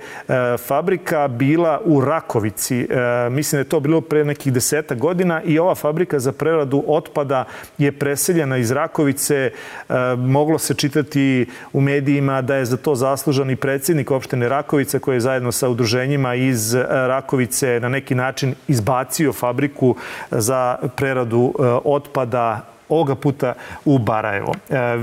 fabrika 0.59 1.29
bila 1.29 1.81
u 1.85 2.01
Rakovici. 2.01 2.81
E, 2.81 2.87
mislim 3.31 3.57
da 3.57 3.61
je 3.61 3.69
to 3.69 3.81
bilo 3.81 4.01
pre 4.01 4.25
nekih 4.25 4.53
deseta 4.53 4.95
godina 4.95 5.43
i 5.43 5.59
ova 5.59 5.75
fabrika 5.75 6.19
za 6.19 6.33
preradu 6.33 6.85
otpada 6.87 7.45
je 7.79 7.93
preseljena 7.93 8.57
iz 8.57 8.71
Rakovice. 8.71 9.37
E, 9.37 9.95
moglo 10.17 10.59
se 10.59 10.75
čitati 10.75 11.47
u 11.73 11.81
medijima 11.81 12.43
da 12.43 12.57
je 12.57 12.65
za 12.65 12.77
to 12.77 12.95
zaslužan 12.95 13.51
i 13.51 13.57
predsjednik 13.57 14.11
opštine 14.11 14.49
Rakovice 14.49 14.99
koji 14.99 15.17
je 15.17 15.21
zajedno 15.21 15.53
sa 15.53 15.69
udruženjima 15.69 16.35
iz 16.35 16.75
Rakovice 16.89 17.81
na 17.83 17.89
neki 17.89 18.15
način 18.15 18.55
izbacio 18.69 19.33
fabriku 19.33 19.97
za 20.31 20.77
preradu 20.97 21.55
otpada 21.85 22.72
ovoga 22.93 23.15
puta 23.15 23.55
u 23.85 23.99
Barajevo. 23.99 24.55
E, 24.71 24.97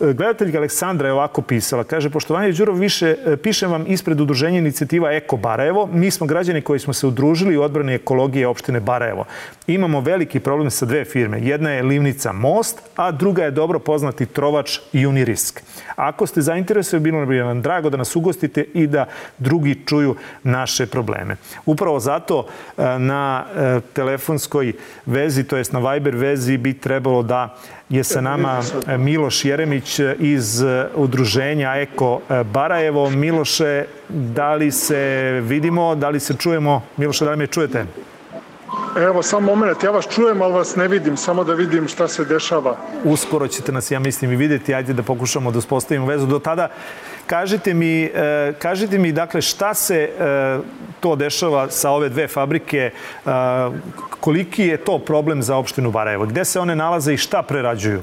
gledateljka 0.00 0.58
Aleksandra 0.58 1.08
je 1.08 1.12
ovako 1.12 1.42
pisala. 1.42 1.84
Kaže, 1.84 2.10
poštovanje 2.10 2.52
Đurov, 2.52 2.76
više, 2.76 3.16
e, 3.26 3.36
pišem 3.36 3.70
vam 3.70 3.84
ispred 3.86 4.20
udruženja 4.20 4.58
inicijativa 4.58 5.12
Eko 5.12 5.36
Barajevo. 5.36 5.86
Mi 5.86 6.10
smo 6.10 6.26
građani 6.26 6.62
koji 6.62 6.78
smo 6.78 6.92
se 6.92 7.06
udružili 7.06 7.56
u 7.56 7.62
odbrani 7.62 7.94
ekologije 7.94 8.46
opštine 8.46 8.80
Barajevo. 8.80 9.24
Imamo 9.66 10.00
veliki 10.00 10.40
problem 10.40 10.70
sa 10.70 10.86
dve 10.86 11.04
firme. 11.04 11.40
Jedna 11.40 11.70
je 11.70 11.82
Livnica 11.82 12.32
Most, 12.32 12.82
a 12.96 13.10
druga 13.10 13.44
je 13.44 13.50
dobro 13.50 13.78
poznati 13.78 14.26
trovač 14.26 14.78
Unirisk. 14.92 15.62
Ako 15.96 16.26
ste 16.26 16.42
zainteresovani, 16.42 17.04
bilo 17.04 17.26
bi 17.26 17.40
vam 17.40 17.62
drago 17.62 17.90
da 17.90 17.96
nas 17.96 18.16
ugostite 18.16 18.64
i 18.74 18.86
da 18.86 19.06
drugi 19.38 19.86
čuju 19.86 20.16
naše 20.42 20.86
probleme. 20.86 21.36
Upravo 21.66 22.00
zato 22.00 22.46
e, 22.78 22.98
na 22.98 23.44
telefonskoj 23.92 24.72
vezi, 25.06 25.44
to 25.44 25.56
jest 25.56 25.72
na 25.72 25.92
Viber 25.92 26.16
vezi, 26.16 26.56
bi 26.56 26.74
trebalo 26.74 27.03
trebalo 27.04 27.22
da 27.22 27.54
je 27.88 28.04
sa 28.04 28.20
nama 28.20 28.62
e, 28.86 28.98
Miloš 28.98 29.44
Jeremić 29.44 30.00
iz 30.18 30.62
e, 30.62 30.86
udruženja 30.96 31.76
Eko 31.76 32.20
e, 32.30 32.44
Barajevo. 32.44 33.10
Miloše, 33.10 33.84
da 34.08 34.54
li 34.54 34.72
se 34.72 35.40
vidimo, 35.44 35.94
da 35.94 36.08
li 36.08 36.20
se 36.20 36.34
čujemo? 36.34 36.82
Miloše, 36.96 37.24
da 37.24 37.30
li 37.30 37.36
me 37.36 37.46
čujete? 37.46 37.84
Evo, 38.96 39.22
samo 39.22 39.54
moment, 39.54 39.82
ja 39.82 39.90
vas 39.90 40.06
čujem, 40.08 40.42
ali 40.42 40.52
vas 40.52 40.76
ne 40.76 40.88
vidim, 40.88 41.16
samo 41.16 41.44
da 41.44 41.54
vidim 41.54 41.88
šta 41.88 42.08
se 42.08 42.24
dešava. 42.24 42.76
Uskoro 43.04 43.48
ćete 43.48 43.72
nas, 43.72 43.90
ja 43.90 43.98
mislim, 43.98 44.32
i 44.32 44.36
videti, 44.36 44.74
ajde 44.74 44.92
da 44.92 45.02
pokušamo 45.02 45.50
da 45.50 45.58
uspostavimo 45.58 46.06
vezu. 46.06 46.26
Do 46.26 46.38
tada, 46.38 46.68
kažite 47.26 47.74
mi, 47.74 48.10
kažite 48.58 48.98
mi 48.98 49.12
dakle, 49.12 49.42
šta 49.42 49.74
se 49.74 50.10
to 51.00 51.16
dešava 51.16 51.70
sa 51.70 51.90
ove 51.90 52.08
dve 52.08 52.28
fabrike, 52.28 52.90
koliki 54.20 54.62
je 54.62 54.76
to 54.76 54.98
problem 54.98 55.42
za 55.42 55.56
opštinu 55.56 55.90
Barajevo? 55.90 56.26
Gde 56.26 56.44
se 56.44 56.60
one 56.60 56.76
nalaze 56.76 57.14
i 57.14 57.16
šta 57.16 57.42
prerađuju? 57.42 58.00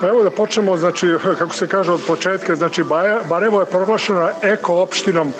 Pa 0.00 0.08
evo 0.08 0.22
da 0.22 0.30
počnemo, 0.30 0.76
znači, 0.76 1.14
kako 1.38 1.54
se 1.54 1.66
kaže 1.66 1.92
od 1.92 2.00
početka, 2.06 2.56
znači 2.56 2.84
Barajevo 3.28 3.60
je 3.60 3.66
proglašena 3.66 4.30
eko 4.42 4.82
opštinom, 4.82 5.32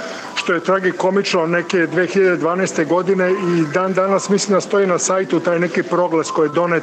što 0.48 0.54
je 0.54 0.60
tragikomično 0.60 1.46
neke 1.46 1.76
2012. 1.78 2.86
godine 2.86 3.30
i 3.30 3.72
dan 3.74 3.92
danas 3.92 4.28
mislim 4.28 4.54
da 4.54 4.60
stoji 4.60 4.86
na 4.86 4.98
sajtu 4.98 5.40
taj 5.40 5.58
neki 5.58 5.82
proglas 5.82 6.30
koji 6.30 6.48
je 6.48 6.52
donet 6.54 6.82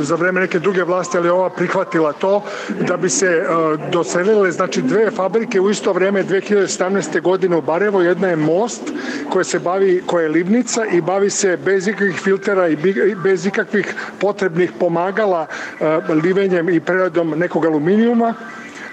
za 0.00 0.14
vreme 0.14 0.40
neke 0.40 0.58
druge 0.58 0.84
vlasti, 0.84 1.18
ali 1.18 1.28
ova 1.28 1.50
prihvatila 1.50 2.12
to, 2.12 2.42
da 2.80 2.96
bi 2.96 3.10
se 3.10 3.44
doselile 3.92 4.52
znači 4.52 4.82
dve 4.82 5.10
fabrike 5.10 5.60
u 5.60 5.70
isto 5.70 5.92
vreme 5.92 6.24
2017. 6.24 7.20
godine 7.20 7.56
u 7.56 7.62
Barevo. 7.62 8.02
Jedna 8.02 8.28
je 8.28 8.36
Most 8.36 8.82
koja 9.30 9.44
se 9.44 9.58
bavi, 9.58 10.02
koja 10.06 10.22
je 10.22 10.28
livnica 10.28 10.84
i 10.86 11.00
bavi 11.00 11.30
se 11.30 11.56
bez 11.56 11.88
ikakvih 11.88 12.16
filtera 12.16 12.68
i 12.68 12.76
bez 13.24 13.46
ikakvih 13.46 13.94
potrebnih 14.20 14.72
pomagala 14.80 15.46
livenjem 16.22 16.68
i 16.68 16.80
preradom 16.80 17.34
nekog 17.36 17.66
aluminijuma 17.66 18.34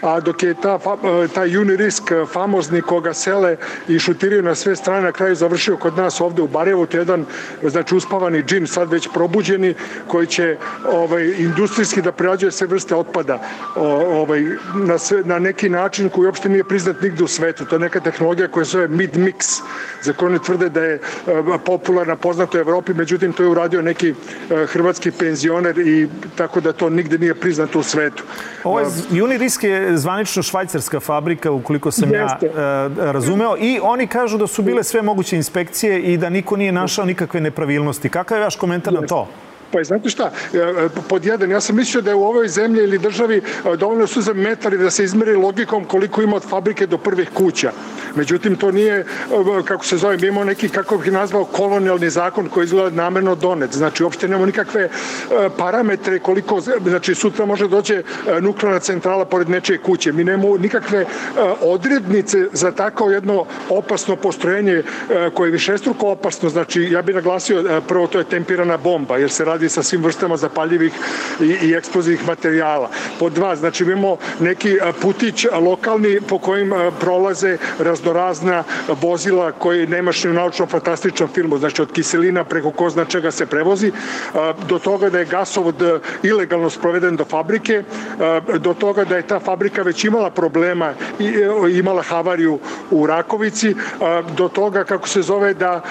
a 0.02 0.20
dok 0.20 0.44
je 0.44 0.54
ta, 0.54 0.80
e, 1.04 1.28
taj 1.28 1.58
Unirisk 1.58 2.12
e, 2.12 2.26
famozni 2.26 2.82
koga 2.82 3.14
sele 3.14 3.58
i 3.88 4.00
šutiraju 4.00 4.44
na 4.44 4.56
sve 4.56 4.76
strane 4.76 5.02
na 5.02 5.12
kraju 5.12 5.36
završio 5.36 5.78
kod 5.78 5.98
nas 5.98 6.22
ovde 6.22 6.42
u 6.42 6.48
Barajevu, 6.48 6.86
to 6.86 6.98
je 6.98 7.02
jedan 7.02 7.26
znači 7.64 7.96
uspavani 7.96 8.44
džin 8.44 8.68
sad 8.68 8.92
već 8.92 9.10
probuđeni 9.14 9.74
koji 10.08 10.28
će 10.28 10.58
ovaj, 10.92 11.34
industrijski 11.38 12.02
da 12.02 12.12
prerađuje 12.12 12.52
sve 12.52 12.68
vrste 12.68 12.96
otpada 12.96 13.40
ovaj, 13.76 14.44
na, 14.76 14.98
sve, 14.98 15.22
na 15.26 15.40
neki 15.40 15.70
način 15.70 16.10
koji 16.10 16.26
uopšte 16.26 16.50
nije 16.50 16.64
priznat 16.64 17.02
nigde 17.02 17.24
u 17.24 17.28
svetu. 17.28 17.66
To 17.66 17.76
je 17.76 17.80
neka 17.80 18.00
tehnologija 18.00 18.48
koja 18.48 18.66
se 18.66 18.72
zove 18.72 18.88
mid-mix, 18.88 19.62
za 20.02 20.14
koju 20.14 20.30
oni 20.30 20.40
tvrde 20.40 20.70
da 20.70 20.82
je 20.82 20.94
e, 20.94 21.00
popularna, 21.66 22.16
poznata 22.16 22.58
u 22.58 22.62
Evropi, 22.62 22.94
međutim 22.94 23.34
to 23.34 23.44
je 23.44 23.50
uradio 23.50 23.82
neki 23.82 24.14
hrvatski 24.68 25.12
penzioner 25.12 25.80
i 25.80 26.08
tako 26.36 26.62
da 26.62 26.74
to 26.74 26.90
nigde 26.90 27.18
nije 27.18 27.36
priznato 27.36 27.80
u 27.80 27.84
svetu. 27.84 28.24
Ovo 28.64 28.80
je, 28.80 29.24
Unirisk 29.24 29.64
je 29.64 29.91
zvanično 29.98 30.44
švajcarska 30.44 31.00
fabrika, 31.00 31.52
ukoliko 31.52 31.92
sam 31.92 32.14
Jeste. 32.14 32.46
ja 32.46 32.90
razumeo. 32.98 33.56
I 33.60 33.80
oni 33.84 34.08
kažu 34.08 34.38
da 34.38 34.48
su 34.48 34.62
bile 34.62 34.84
sve 34.84 35.02
moguće 35.02 35.36
inspekcije 35.36 36.02
i 36.02 36.18
da 36.18 36.30
niko 36.30 36.58
nije 36.58 36.72
našao 36.72 37.06
nikakve 37.06 37.42
nepravilnosti. 37.42 38.10
Kakav 38.10 38.38
je 38.38 38.44
vaš 38.44 38.56
komentar 38.56 38.94
Jeste. 38.94 39.02
na 39.02 39.08
to? 39.08 39.28
Pa 39.72 39.84
znate 39.84 40.10
šta, 40.10 40.32
e, 40.54 40.58
e, 40.58 40.90
pod 41.10 41.26
jedan, 41.26 41.52
ja 41.52 41.62
sam 41.62 41.76
mislio 41.76 42.02
da 42.02 42.10
je 42.12 42.16
u 42.16 42.24
ovoj 42.24 42.48
zemlji 42.48 42.84
ili 42.84 43.00
državi 43.00 43.38
e, 43.38 43.78
dovoljno 43.78 44.08
su 44.08 44.22
za 44.22 44.34
metari 44.34 44.78
da 44.78 44.90
se 44.90 45.04
izmeri 45.04 45.36
logikom 45.36 45.86
koliko 45.86 46.22
ima 46.22 46.36
od 46.36 46.44
fabrike 46.44 46.88
do 46.88 46.98
prvih 46.98 47.30
kuća. 47.34 47.72
Međutim, 48.16 48.56
to 48.56 48.72
nije, 48.72 49.06
kako 49.66 49.86
se 49.86 49.98
zove, 49.98 50.18
mi 50.18 50.28
imamo 50.28 50.44
neki, 50.44 50.70
kako 50.70 50.98
bih 50.98 51.12
nazvao, 51.12 51.46
kolonijalni 51.46 52.10
zakon 52.10 52.50
koji 52.50 52.66
izgleda 52.66 52.96
namerno 53.04 53.36
donet. 53.36 53.74
Znači, 53.74 54.04
uopšte 54.04 54.28
nemamo 54.28 54.46
nikakve 54.46 54.90
parametre 55.58 56.20
koliko, 56.20 56.62
znači, 56.86 57.16
sutra 57.16 57.46
može 57.46 57.68
dođe 57.68 58.04
nuklearna 58.42 58.80
centrala 58.80 59.26
pored 59.26 59.50
nečije 59.50 59.78
kuće. 59.78 60.12
Mi 60.12 60.24
nemamo 60.24 60.58
nikakve 60.58 61.06
odrednice 61.62 62.48
za 62.54 62.72
tako 62.72 63.12
jedno 63.12 63.46
opasno 63.70 64.16
postrojenje 64.16 64.84
koje 65.34 65.48
je 65.48 65.52
višestruko 65.52 66.08
opasno. 66.08 66.50
Znači, 66.50 66.82
ja 66.82 67.02
bih 67.02 67.16
naglasio, 67.16 67.82
prvo 67.88 68.08
to 68.08 68.20
je 68.20 68.24
tempirana 68.24 68.78
bomba, 68.78 69.18
jer 69.18 69.32
se 69.32 69.46
radi 69.46 69.70
sa 69.70 69.84
svim 69.84 70.04
vrstama 70.04 70.38
zapaljivih 70.38 70.94
i, 71.40 71.46
i 71.46 71.74
eksplozivnih 71.74 72.28
materijala. 72.28 72.90
Pod 73.20 73.34
dva, 73.34 73.56
znači 73.56 73.84
imamo 73.84 74.18
neki 74.40 74.78
putić 75.02 75.46
lokalni 75.62 76.22
po 76.22 76.38
kojim 76.40 76.74
prolaze 77.00 77.58
raznorazna 78.02 78.64
vozila 79.02 79.52
koji 79.52 79.88
nemaš 79.88 80.24
ni 80.24 80.30
u 80.30 80.34
naučno-fantastičnom 80.34 81.28
filmu, 81.34 81.58
znači 81.58 81.82
od 81.82 81.92
kiselina 81.92 82.44
preko 82.44 82.72
ko 82.72 82.90
zna 82.90 83.06
čega 83.06 83.32
se 83.32 83.46
prevozi, 83.46 83.92
do 84.68 84.80
toga 84.80 85.10
da 85.10 85.20
je 85.20 85.26
gasovod 85.26 85.76
ilegalno 86.24 86.70
sproveden 86.70 87.16
do 87.16 87.26
fabrike, 87.26 87.84
do 88.60 88.74
toga 88.74 89.06
da 89.06 89.16
je 89.16 89.28
ta 89.28 89.40
fabrika 89.40 89.82
već 89.82 90.04
imala 90.04 90.30
problema 90.30 90.94
i 91.20 91.26
e, 91.28 91.78
imala 91.78 92.02
havariju 92.02 92.60
u 92.92 93.08
Rakovici, 93.08 93.76
do 94.38 94.48
toga 94.48 94.84
kako 94.84 95.08
se 95.08 95.22
zove 95.22 95.54
da 95.54 95.82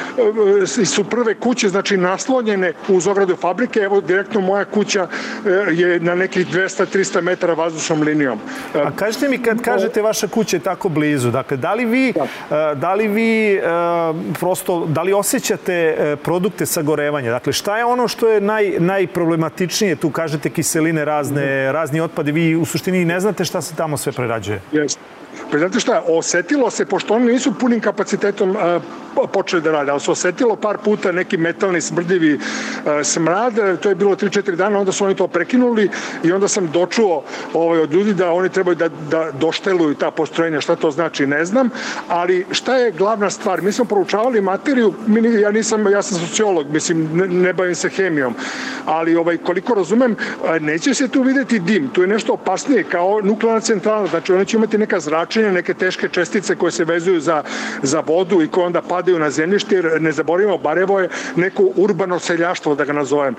e, 0.62 0.66
su 0.66 1.04
prve 1.04 1.34
kuće 1.34 1.68
znači 1.68 1.96
naslonjene 1.96 2.72
uz 2.88 3.06
ogradu 3.06 3.36
fabrike 3.36 3.80
evo 3.80 4.00
direktno 4.00 4.40
moja 4.40 4.64
kuća 4.64 5.08
e, 5.46 5.50
je 5.72 6.00
na 6.00 6.14
nekih 6.14 6.46
200-300 6.46 7.20
metara 7.20 7.54
vazdušnom 7.54 8.02
linijom. 8.02 8.38
A 8.74 8.90
kažete 8.96 9.28
mi 9.28 9.38
kad 9.42 9.62
kažete 9.62 10.02
vaša 10.02 10.28
kuća 10.28 10.56
je 10.56 10.60
tako 10.60 10.88
blizu, 10.88 11.30
dakle 11.30 11.56
da 11.56 11.74
li 11.74 11.84
vi, 11.84 11.99
da, 12.12 12.24
e, 12.24 12.74
da 12.74 12.94
li 12.94 13.08
vi 13.08 13.54
e, 13.54 13.60
prosto, 14.40 14.86
da 14.86 15.02
li 15.02 15.12
osjećate 15.12 16.16
produkte 16.24 16.66
sagorevanja? 16.66 17.30
Dakle 17.30 17.52
šta 17.52 17.78
je 17.78 17.84
ono 17.84 18.08
što 18.08 18.28
je 18.28 18.40
naj, 18.40 18.72
najproblematičnije? 18.78 19.96
Tu 19.96 20.10
kažete 20.10 20.50
kiseline 20.50 21.04
razne, 21.04 21.68
mm. 21.68 21.72
razni 21.72 22.00
otpadi, 22.00 22.32
vi 22.32 22.56
u 22.56 22.64
suštini 22.64 23.04
ne 23.04 23.20
znate 23.20 23.44
šta 23.44 23.60
se 23.60 23.74
tamo 23.74 23.96
sve 23.96 24.12
prerađuje. 24.12 24.60
Jeste. 24.72 25.00
Pa 25.50 25.58
znate 25.58 25.80
šta, 25.80 26.02
osetilo 26.06 26.70
se, 26.70 26.86
pošto 26.86 27.14
oni 27.14 27.32
nisu 27.32 27.54
punim 27.58 27.80
kapacitetom 27.80 28.56
počeli 29.32 29.62
da 29.62 29.72
rade, 29.72 29.90
ali 29.90 30.00
se 30.00 30.10
osetilo 30.10 30.56
par 30.56 30.78
puta 30.78 31.12
neki 31.12 31.36
metalni 31.36 31.80
smrdljivi 31.80 32.40
a, 32.86 33.04
smrad, 33.04 33.54
to 33.80 33.88
je 33.88 33.94
bilo 33.94 34.16
3-4 34.16 34.54
dana, 34.54 34.78
onda 34.78 34.92
su 34.92 35.04
oni 35.04 35.14
to 35.14 35.28
prekinuli 35.28 35.90
i 36.24 36.32
onda 36.32 36.48
sam 36.48 36.70
dočuo 36.72 37.22
ovaj, 37.54 37.80
od 37.80 37.92
ljudi 37.92 38.14
da 38.14 38.32
oni 38.32 38.48
trebaju 38.48 38.74
da, 38.74 38.88
da 38.88 39.30
došteluju 39.32 39.94
ta 39.94 40.10
postrojenja, 40.10 40.60
šta 40.60 40.76
to 40.76 40.90
znači 40.90 41.26
ne 41.26 41.44
znam, 41.44 41.70
ali 42.08 42.46
šta 42.50 42.76
je 42.76 42.90
glavna 42.90 43.30
stvar? 43.30 43.62
Mi 43.62 43.72
smo 43.72 43.84
proučavali 43.84 44.40
materiju, 44.40 44.94
ja 45.42 45.50
nisam, 45.50 45.92
ja 45.92 46.02
sam 46.02 46.18
sociolog, 46.18 46.66
mislim, 46.72 47.08
ne, 47.14 47.26
ne 47.28 47.52
bavim 47.52 47.74
se 47.74 47.88
hemijom, 47.88 48.34
ali 48.86 49.16
ovaj, 49.16 49.36
koliko 49.36 49.74
razumem, 49.74 50.16
neće 50.60 50.94
se 50.94 51.08
tu 51.08 51.22
videti 51.22 51.58
dim, 51.58 51.88
tu 51.88 52.02
je 52.02 52.08
nešto 52.08 52.32
opasnije 52.32 52.84
kao 52.84 53.20
nuklearna 53.22 53.60
centrala, 53.60 54.06
znači 54.06 54.32
oni 54.32 54.46
će 54.46 54.56
imati 54.56 54.78
neka 54.78 55.00
zračenja 55.00 55.52
neke 55.52 55.74
teške 55.74 56.08
čestice 56.08 56.56
koje 56.56 56.72
se 56.72 56.84
vezuju 56.84 57.20
za, 57.20 57.42
za 57.82 58.00
vodu 58.00 58.42
i 58.42 58.48
koje 58.48 58.66
onda 58.66 58.82
padaju 59.10 59.18
na 59.18 59.30
zemljište, 59.30 59.74
jer 59.74 60.02
ne 60.02 60.12
zaboravimo, 60.12 60.58
Barevo 60.58 61.00
je 61.00 61.08
neko 61.36 61.62
urbano 61.76 62.18
seljaštvo, 62.18 62.74
da 62.74 62.84
ga 62.84 62.92
nazovem. 62.92 63.34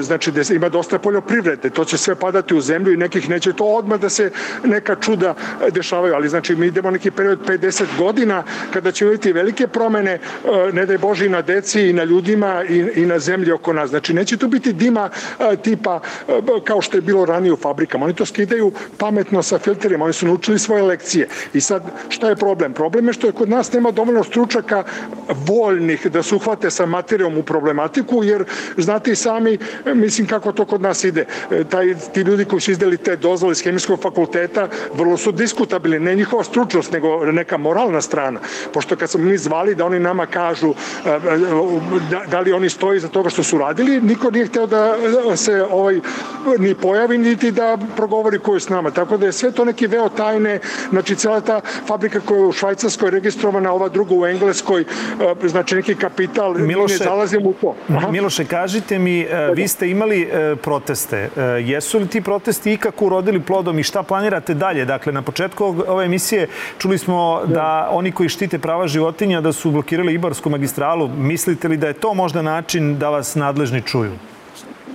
Znači, 0.00 0.32
da 0.32 0.42
ima 0.54 0.68
dosta 0.68 0.98
poljoprivrede, 0.98 1.70
to 1.70 1.84
će 1.84 1.98
sve 1.98 2.14
padati 2.14 2.54
u 2.54 2.60
zemlju 2.60 2.92
i 2.92 2.96
nekih 2.96 3.28
neće 3.30 3.52
to 3.52 3.64
odmah 3.64 4.00
da 4.00 4.08
se 4.08 4.30
neka 4.64 4.96
čuda 4.96 5.34
dešavaju, 5.70 6.14
ali 6.14 6.28
znači 6.28 6.56
mi 6.56 6.66
idemo 6.66 6.90
neki 6.90 7.10
period 7.10 7.38
50 7.46 7.84
godina 7.98 8.42
kada 8.72 8.92
će 8.92 9.04
vidjeti 9.04 9.32
velike 9.32 9.66
promene, 9.66 10.18
ne 10.72 10.86
daj 10.86 10.98
Bože 10.98 11.26
i 11.26 11.28
na 11.28 11.42
deci 11.42 11.88
i 11.88 11.92
na 11.92 12.04
ljudima 12.04 12.64
i, 12.68 13.02
i 13.02 13.06
na 13.06 13.18
zemlji 13.18 13.52
oko 13.52 13.72
nas. 13.72 13.90
Znači, 13.90 14.14
neće 14.14 14.36
tu 14.36 14.48
biti 14.48 14.72
dima 14.72 15.10
tipa 15.62 16.00
kao 16.64 16.82
što 16.82 16.96
je 16.96 17.02
bilo 17.02 17.24
ranije 17.24 17.52
u 17.52 17.56
fabrikama. 17.56 18.04
Oni 18.04 18.14
to 18.14 18.26
skidaju 18.26 18.72
pametno 18.98 19.42
sa 19.42 19.58
filterima, 19.58 20.04
oni 20.04 20.12
su 20.12 20.26
naučili 20.26 20.58
svoje 20.58 20.82
lekcije. 20.82 21.28
I 21.54 21.60
sad, 21.60 21.82
šta 22.08 22.28
je 22.28 22.36
problem? 22.36 22.72
Problem 22.72 23.06
je 23.06 23.12
što 23.12 23.26
je 23.26 23.32
kod 23.32 23.48
nas 23.48 23.72
nema 23.72 23.90
dovoljno 23.90 24.24
stručaka 24.24 24.77
voljnih 25.46 26.06
da 26.06 26.22
se 26.22 26.34
uhvate 26.34 26.70
sa 26.70 26.86
materijom 26.86 27.38
u 27.38 27.42
problematiku, 27.42 28.24
jer 28.24 28.44
znate 28.76 29.12
i 29.12 29.16
sami, 29.16 29.58
mislim 29.94 30.26
kako 30.26 30.52
to 30.52 30.64
kod 30.64 30.80
nas 30.82 31.04
ide. 31.04 31.26
E, 31.50 31.64
taj, 31.64 31.94
ti 32.14 32.20
ljudi 32.20 32.44
koji 32.44 32.60
su 32.60 32.70
izdali 32.70 32.96
te 32.96 33.16
dozvole 33.16 33.52
iz 33.52 33.62
hemijskog 33.62 34.00
fakulteta, 34.02 34.68
vrlo 34.94 35.16
su 35.16 35.32
diskutabilni, 35.32 35.98
ne 35.98 36.14
njihova 36.14 36.44
stručnost, 36.44 36.92
nego 36.92 37.24
neka 37.32 37.56
moralna 37.56 38.00
strana. 38.00 38.40
Pošto 38.72 38.96
kad 38.96 39.10
smo 39.10 39.24
mi 39.24 39.38
zvali 39.38 39.74
da 39.74 39.84
oni 39.84 40.00
nama 40.00 40.26
kažu 40.26 40.68
e, 40.68 41.10
e, 41.10 41.18
da, 42.10 42.22
da 42.30 42.40
li 42.40 42.52
oni 42.52 42.70
stoji 42.70 43.00
za 43.00 43.08
toga 43.08 43.30
što 43.30 43.42
su 43.42 43.58
radili, 43.58 44.00
niko 44.00 44.30
nije 44.30 44.46
hteo 44.46 44.66
da 44.66 44.96
se 45.36 45.64
ovaj, 45.70 46.00
ni 46.58 46.74
pojavi, 46.74 47.18
niti 47.18 47.50
da 47.50 47.78
progovori 47.96 48.38
koju 48.38 48.60
s 48.60 48.68
nama. 48.68 48.90
Tako 48.90 49.16
da 49.16 49.26
je 49.26 49.32
sve 49.32 49.52
to 49.52 49.64
neki 49.64 49.86
veo 49.86 50.08
tajne, 50.08 50.60
znači 50.90 51.16
cela 51.16 51.40
ta 51.40 51.60
fabrika 51.86 52.20
koja 52.20 52.38
je 52.38 52.46
u 52.46 52.52
Švajcarskoj 52.52 53.10
registrovana, 53.10 53.72
ova 53.72 53.88
druga 53.88 54.14
u 54.14 54.26
Engleskoj, 54.26 54.67
e, 54.74 55.48
znači 55.48 55.74
neki 55.74 55.94
kapital, 55.94 56.54
Miloše, 56.54 56.92
ne 56.92 57.04
zalazimo 57.04 57.50
u 57.50 57.52
to. 57.52 57.74
Aha. 57.88 58.10
Miloše, 58.10 58.44
kažite 58.44 58.98
mi, 58.98 59.20
e, 59.20 59.50
vi 59.54 59.68
ste 59.68 59.90
imali 59.90 60.22
e, 60.22 60.56
proteste. 60.56 61.30
Jesu 61.64 61.98
li 61.98 62.08
ti 62.08 62.20
protesti 62.20 62.72
ikako 62.72 63.06
urodili 63.06 63.40
plodom 63.40 63.78
i 63.78 63.82
šta 63.82 64.02
planirate 64.02 64.54
dalje? 64.54 64.84
Dakle, 64.84 65.12
na 65.12 65.22
početku 65.22 65.76
ove 65.88 66.04
emisije 66.04 66.48
čuli 66.78 66.98
smo 66.98 67.42
da 67.46 67.88
oni 67.92 68.12
koji 68.12 68.28
štite 68.28 68.58
prava 68.58 68.86
životinja 68.86 69.40
da 69.40 69.52
su 69.52 69.70
blokirali 69.70 70.14
Ibarsku 70.14 70.50
magistralu. 70.50 71.08
Mislite 71.08 71.68
li 71.68 71.76
da 71.76 71.86
je 71.86 71.92
to 71.92 72.14
možda 72.14 72.42
način 72.42 72.98
da 72.98 73.10
vas 73.10 73.34
nadležni 73.34 73.82
čuju? 73.82 74.12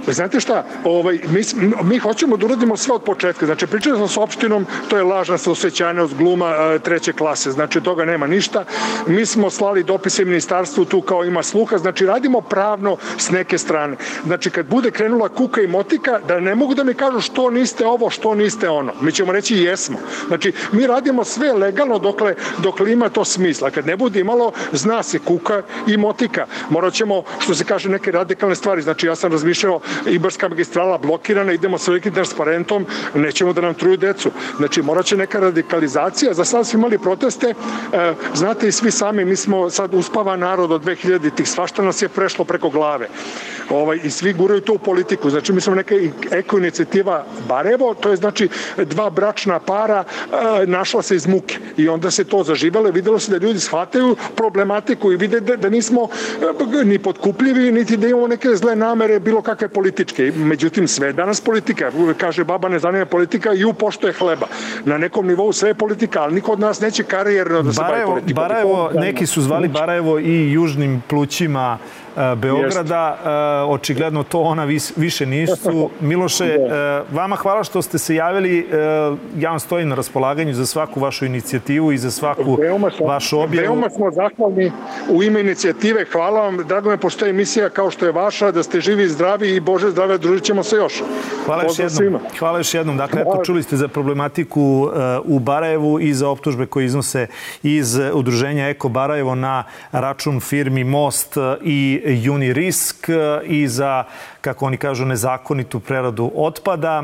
Znate 0.08 0.40
šta, 0.40 0.66
ovaj, 0.84 1.20
mi, 1.30 1.42
mi 1.84 1.98
hoćemo 1.98 2.38
da 2.38 2.46
uradimo 2.46 2.78
sve 2.78 2.96
od 2.96 3.04
početka. 3.04 3.46
Znači, 3.46 3.68
pričali 3.68 3.98
smo 3.98 4.08
s 4.08 4.18
opštinom, 4.18 4.66
to 4.88 4.98
je 4.98 5.04
lažna 5.04 5.38
saosećanost 5.38 6.16
gluma 6.16 6.46
a, 6.46 6.80
treće 6.80 7.14
klase. 7.14 7.52
Znači, 7.52 7.82
toga 7.82 8.06
nema 8.06 8.28
ništa. 8.28 8.66
Mi 9.08 9.26
smo 9.26 9.50
slali 9.50 9.84
dopise 9.84 10.26
ministarstvu, 10.26 10.86
tu 10.86 11.02
kao 11.02 11.26
ima 11.26 11.44
sluha. 11.44 11.78
Znači, 11.78 12.06
radimo 12.06 12.42
pravno 12.42 12.98
s 13.18 13.30
neke 13.30 13.58
strane. 13.58 13.98
Znači, 14.26 14.50
kad 14.50 14.66
bude 14.66 14.92
krenula 14.92 15.30
kuka 15.30 15.62
i 15.62 15.68
motika, 15.68 16.20
da 16.28 16.40
ne 16.40 16.56
mogu 16.56 16.74
da 16.74 16.84
mi 16.84 16.94
kažu 16.94 17.22
što 17.22 17.50
niste 17.50 17.86
ovo, 17.86 18.10
što 18.10 18.36
niste 18.36 18.70
ono. 18.70 18.94
Mi 19.02 19.12
ćemo 19.12 19.32
reći 19.32 19.56
jesmo. 19.56 19.98
Znači, 20.28 20.54
mi 20.72 20.88
radimo 20.88 21.24
sve 21.24 21.54
legalno 21.54 22.00
dokle, 22.00 22.36
dokle 22.58 22.92
ima 22.92 23.10
to 23.10 23.26
smisla. 23.26 23.72
Kad 23.72 23.88
ne 23.88 23.96
bude 23.96 24.20
imalo, 24.20 24.52
zna 24.72 25.04
se 25.04 25.20
kuka 25.20 25.62
i 25.88 25.98
motika. 25.98 26.46
Morat 26.70 26.94
ćemo, 26.94 27.24
što 27.40 27.56
se 27.56 27.64
kaže, 27.64 27.90
neke 27.90 28.12
radikalne 28.12 28.56
stvari. 28.56 28.82
Znači, 28.82 29.08
ja 29.08 29.16
sam 29.16 29.32
razmišljao 29.32 29.80
Ibarska 30.08 30.50
magistrala 30.50 30.98
blokirana, 30.98 31.54
idemo 31.54 31.78
sa 31.78 31.92
velikim 31.92 32.14
transparentom, 32.14 32.86
nećemo 33.16 33.54
da 33.54 33.62
nam 33.62 33.74
truju 33.74 33.98
decu. 33.98 34.32
Znači, 34.58 34.82
morat 34.82 35.06
će 35.06 35.18
neka 35.18 35.40
radikalizacija. 35.40 36.34
Za 36.34 36.46
sad 36.46 36.68
smo 36.68 36.80
imali 36.80 36.98
proteste, 36.98 37.54
e, 37.94 38.14
znate 38.34 38.68
i 38.68 38.72
svi 38.72 38.92
sami, 38.92 39.26
mi 39.26 39.36
smo 39.36 39.70
sad 39.70 39.94
uspava 39.94 40.36
narod 40.36 40.72
od 40.72 40.84
2000-ih, 40.86 41.50
svašta 41.50 41.84
nas 41.84 42.02
je 42.02 42.10
prešlo 42.10 42.46
preko 42.46 42.70
glave. 42.70 43.08
Ovaj, 43.70 44.00
I 44.04 44.10
svi 44.10 44.34
guraju 44.34 44.62
to 44.62 44.74
u 44.74 44.78
politiku. 44.78 45.30
Znači, 45.30 45.54
mi 45.54 45.62
smo 45.62 45.76
neka 45.76 45.96
eko 46.32 46.58
inicijativa 46.58 47.26
Barevo, 47.48 47.94
to 47.94 48.10
je 48.10 48.16
znači 48.16 48.50
dva 48.78 49.10
bračna 49.10 49.60
para 49.60 50.04
e, 50.04 50.66
našla 50.66 51.02
se 51.02 51.16
iz 51.16 51.28
muke. 51.28 51.58
I 51.78 51.90
onda 51.90 52.12
se 52.12 52.24
to 52.24 52.44
zaživalo, 52.44 52.92
videlo 52.92 53.20
se 53.20 53.32
da 53.32 53.46
ljudi 53.46 53.60
shvataju 53.60 54.16
problematiku 54.36 55.12
i 55.12 55.18
vide 55.18 55.40
da, 55.40 55.56
da 55.56 55.70
nismo 55.70 56.08
e, 56.82 56.86
ni 56.86 57.00
podkupljivi, 57.00 57.72
niti 57.72 57.98
da 57.98 58.08
imamo 58.08 58.28
neke 58.28 58.56
zle 58.56 58.76
namere, 58.76 59.20
bilo 59.20 59.42
kakve 59.42 59.68
političke. 59.68 60.32
Međutim, 60.36 60.88
sve 60.88 61.08
je 61.08 61.14
danas 61.14 61.42
politika. 61.42 61.92
Kaže, 62.18 62.44
baba 62.44 62.70
ne 62.70 62.80
zanima 62.80 63.06
politika 63.06 63.54
i 63.54 63.66
upošto 63.66 64.12
hleba. 64.20 64.48
Na 64.86 64.98
nekom 64.98 65.28
nivou 65.28 65.54
sve 65.54 65.70
je 65.70 65.74
politika, 65.74 66.22
ali 66.22 66.36
niko 66.36 66.52
od 66.52 66.60
nas 66.60 66.82
neće 66.82 67.04
karijerno 67.04 67.62
da 67.62 67.74
se 67.74 67.82
bavi 67.82 68.06
politikom. 68.06 68.44
Barajevo, 68.44 68.92
neki 68.94 69.26
su 69.26 69.42
zvali 69.42 69.68
Barajevo 69.68 70.20
i 70.20 70.52
južnim 70.52 71.04
plućima 71.10 71.78
Beograda. 72.36 73.18
očigledno 73.68 74.24
to 74.24 74.40
ona 74.40 74.68
više 74.96 75.26
nisu. 75.26 75.90
Miloše, 76.00 76.58
vama 77.12 77.36
hvala 77.36 77.64
što 77.64 77.82
ste 77.82 77.98
se 77.98 78.16
javili. 78.16 78.68
Ja 79.38 79.50
vam 79.50 79.60
stojim 79.60 79.90
na 79.90 79.96
raspolaganju 79.96 80.54
za 80.54 80.66
svaku 80.66 81.00
vašu 81.00 81.26
inicijativu 81.26 81.92
i 81.92 81.98
za 81.98 82.12
svaku 82.12 82.58
vašu 83.08 83.40
objavu. 83.40 83.68
Veoma 83.68 83.90
smo 83.90 84.12
zahvalni 84.12 84.72
u 85.10 85.24
ime 85.24 85.40
inicijative. 85.42 86.06
Hvala 86.12 86.42
vam. 86.42 86.58
Drago 86.68 86.90
me 86.90 86.98
postoje 86.98 87.30
emisija 87.30 87.70
kao 87.70 87.92
što 87.92 88.06
je 88.06 88.12
vaša, 88.12 88.52
da 88.52 88.64
ste 88.64 88.82
živi 88.82 89.04
i 89.04 89.10
zdravi 89.10 89.56
i 89.56 89.60
Bože 89.60 89.90
zdravlja, 89.90 90.18
družit 90.18 90.44
ćemo 90.44 90.64
se 90.64 90.76
još. 90.76 91.04
Hvala 91.46 91.64
još 91.64 91.80
jednom. 91.80 91.98
Svima. 91.98 92.20
Hvala 92.40 92.58
još 92.58 92.74
jednom. 92.74 92.98
Dakle, 92.98 93.22
eto, 93.22 93.42
čuli 93.46 93.64
ste 93.64 93.78
za 93.78 93.88
problematiku 93.88 94.90
u 95.26 95.40
Barajevu 95.40 96.00
i 96.00 96.14
za 96.14 96.30
optužbe 96.30 96.66
koje 96.66 96.86
iznose 96.86 97.28
iz 97.64 98.00
udruženja 98.14 98.70
Eko 98.70 98.90
Barajevo 98.90 99.36
na 99.36 99.64
račun 99.92 100.40
firmi 100.40 100.84
Most 100.84 101.38
i 101.62 102.03
Unirisk 102.32 103.08
i 103.46 103.68
za, 103.68 104.04
kako 104.42 104.66
oni 104.66 104.78
kažu, 104.78 105.06
nezakonitu 105.06 105.80
preradu 105.80 106.32
otpada. 106.36 107.04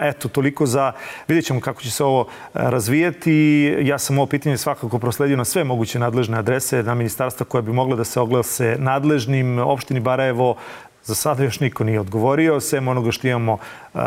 Eto, 0.00 0.28
toliko 0.28 0.66
za... 0.66 0.92
Vidjet 1.28 1.46
ćemo 1.46 1.60
kako 1.60 1.82
će 1.82 1.90
se 1.90 2.04
ovo 2.04 2.26
razvijeti. 2.54 3.76
Ja 3.80 3.98
sam 3.98 4.18
ovo 4.18 4.26
pitanje 4.26 4.56
svakako 4.56 4.98
prosledio 4.98 5.36
na 5.36 5.44
sve 5.44 5.64
moguće 5.64 5.98
nadležne 5.98 6.38
adrese 6.38 6.82
na 6.82 6.94
ministarstva 6.94 7.46
koja 7.46 7.62
bi 7.62 7.72
mogla 7.72 7.96
da 7.96 8.04
se 8.04 8.20
oglase 8.20 8.76
nadležnim 8.78 9.58
opštini 9.58 10.00
Barajevo, 10.00 10.56
Za 11.04 11.14
sada 11.14 11.44
još 11.44 11.60
niko 11.60 11.84
nije 11.84 12.00
odgovorio, 12.00 12.60
sem 12.60 12.88
onoga 12.88 13.10
što 13.12 13.28
imamo 13.28 13.58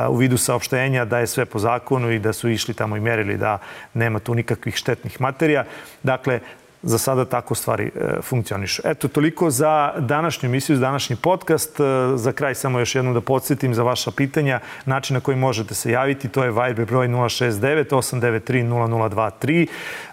u 0.10 0.16
vidu 0.16 0.38
saopštenja 0.38 1.06
da 1.06 1.20
je 1.20 1.28
sve 1.28 1.46
po 1.46 1.60
zakonu 1.60 2.12
i 2.12 2.20
da 2.20 2.34
su 2.34 2.50
išli 2.50 2.74
tamo 2.74 2.98
i 2.98 3.00
merili 3.00 3.38
da 3.38 3.58
nema 3.94 4.20
tu 4.20 4.36
nikakvih 4.36 4.76
štetnih 4.76 5.22
materija. 5.22 5.66
Dakle, 6.04 6.40
za 6.84 6.98
sada 6.98 7.26
tako 7.26 7.56
stvari 7.56 7.92
e, 7.96 8.22
funkcionišu. 8.22 8.82
Eto, 8.86 9.08
toliko 9.08 9.50
za 9.50 9.94
današnju 10.00 10.50
emisiju, 10.50 10.76
za 10.76 10.82
današnji 10.82 11.16
podcast. 11.16 11.80
E, 11.80 11.84
za 12.16 12.32
kraj 12.32 12.56
samo 12.56 12.80
još 12.80 12.96
jednom 12.96 13.14
da 13.14 13.22
podsjetim 13.22 13.74
za 13.74 13.84
vaša 13.84 14.12
pitanja, 14.12 14.60
način 14.86 15.14
na 15.14 15.20
koji 15.20 15.38
možete 15.38 15.76
se 15.76 15.92
javiti, 15.92 16.30
to 16.30 16.44
je 16.44 16.52
Viber 16.52 16.86
broj 16.86 17.08
069 17.08 17.90
893 17.90 19.68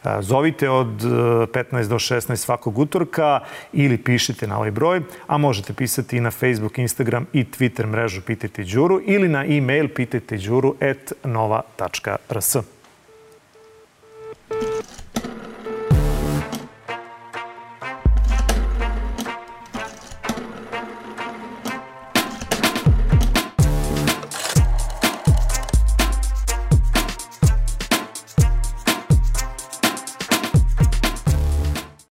0023. 0.05 0.21
Zovite 0.21 0.71
od 0.71 1.03
15 1.03 1.81
e, 1.81 1.87
do 1.87 1.95
16 1.95 2.37
svakog 2.37 2.79
utorka 2.79 3.41
ili 3.73 3.99
pišite 3.99 4.47
na 4.47 4.57
ovaj 4.57 4.71
broj, 4.71 5.03
a 5.27 5.39
možete 5.39 5.73
pisati 5.73 6.17
i 6.17 6.21
na 6.21 6.31
Facebook, 6.31 6.79
Instagram 6.79 7.27
i 7.33 7.45
Twitter 7.45 7.87
mrežu 7.87 8.21
Pitajte 8.21 8.65
Đuru 8.91 9.01
ili 9.07 9.29
na 9.29 9.45
e-mail 9.45 9.89
pitajteđuru 9.89 10.75
at 10.81 11.13
nova.rs. 11.25 12.57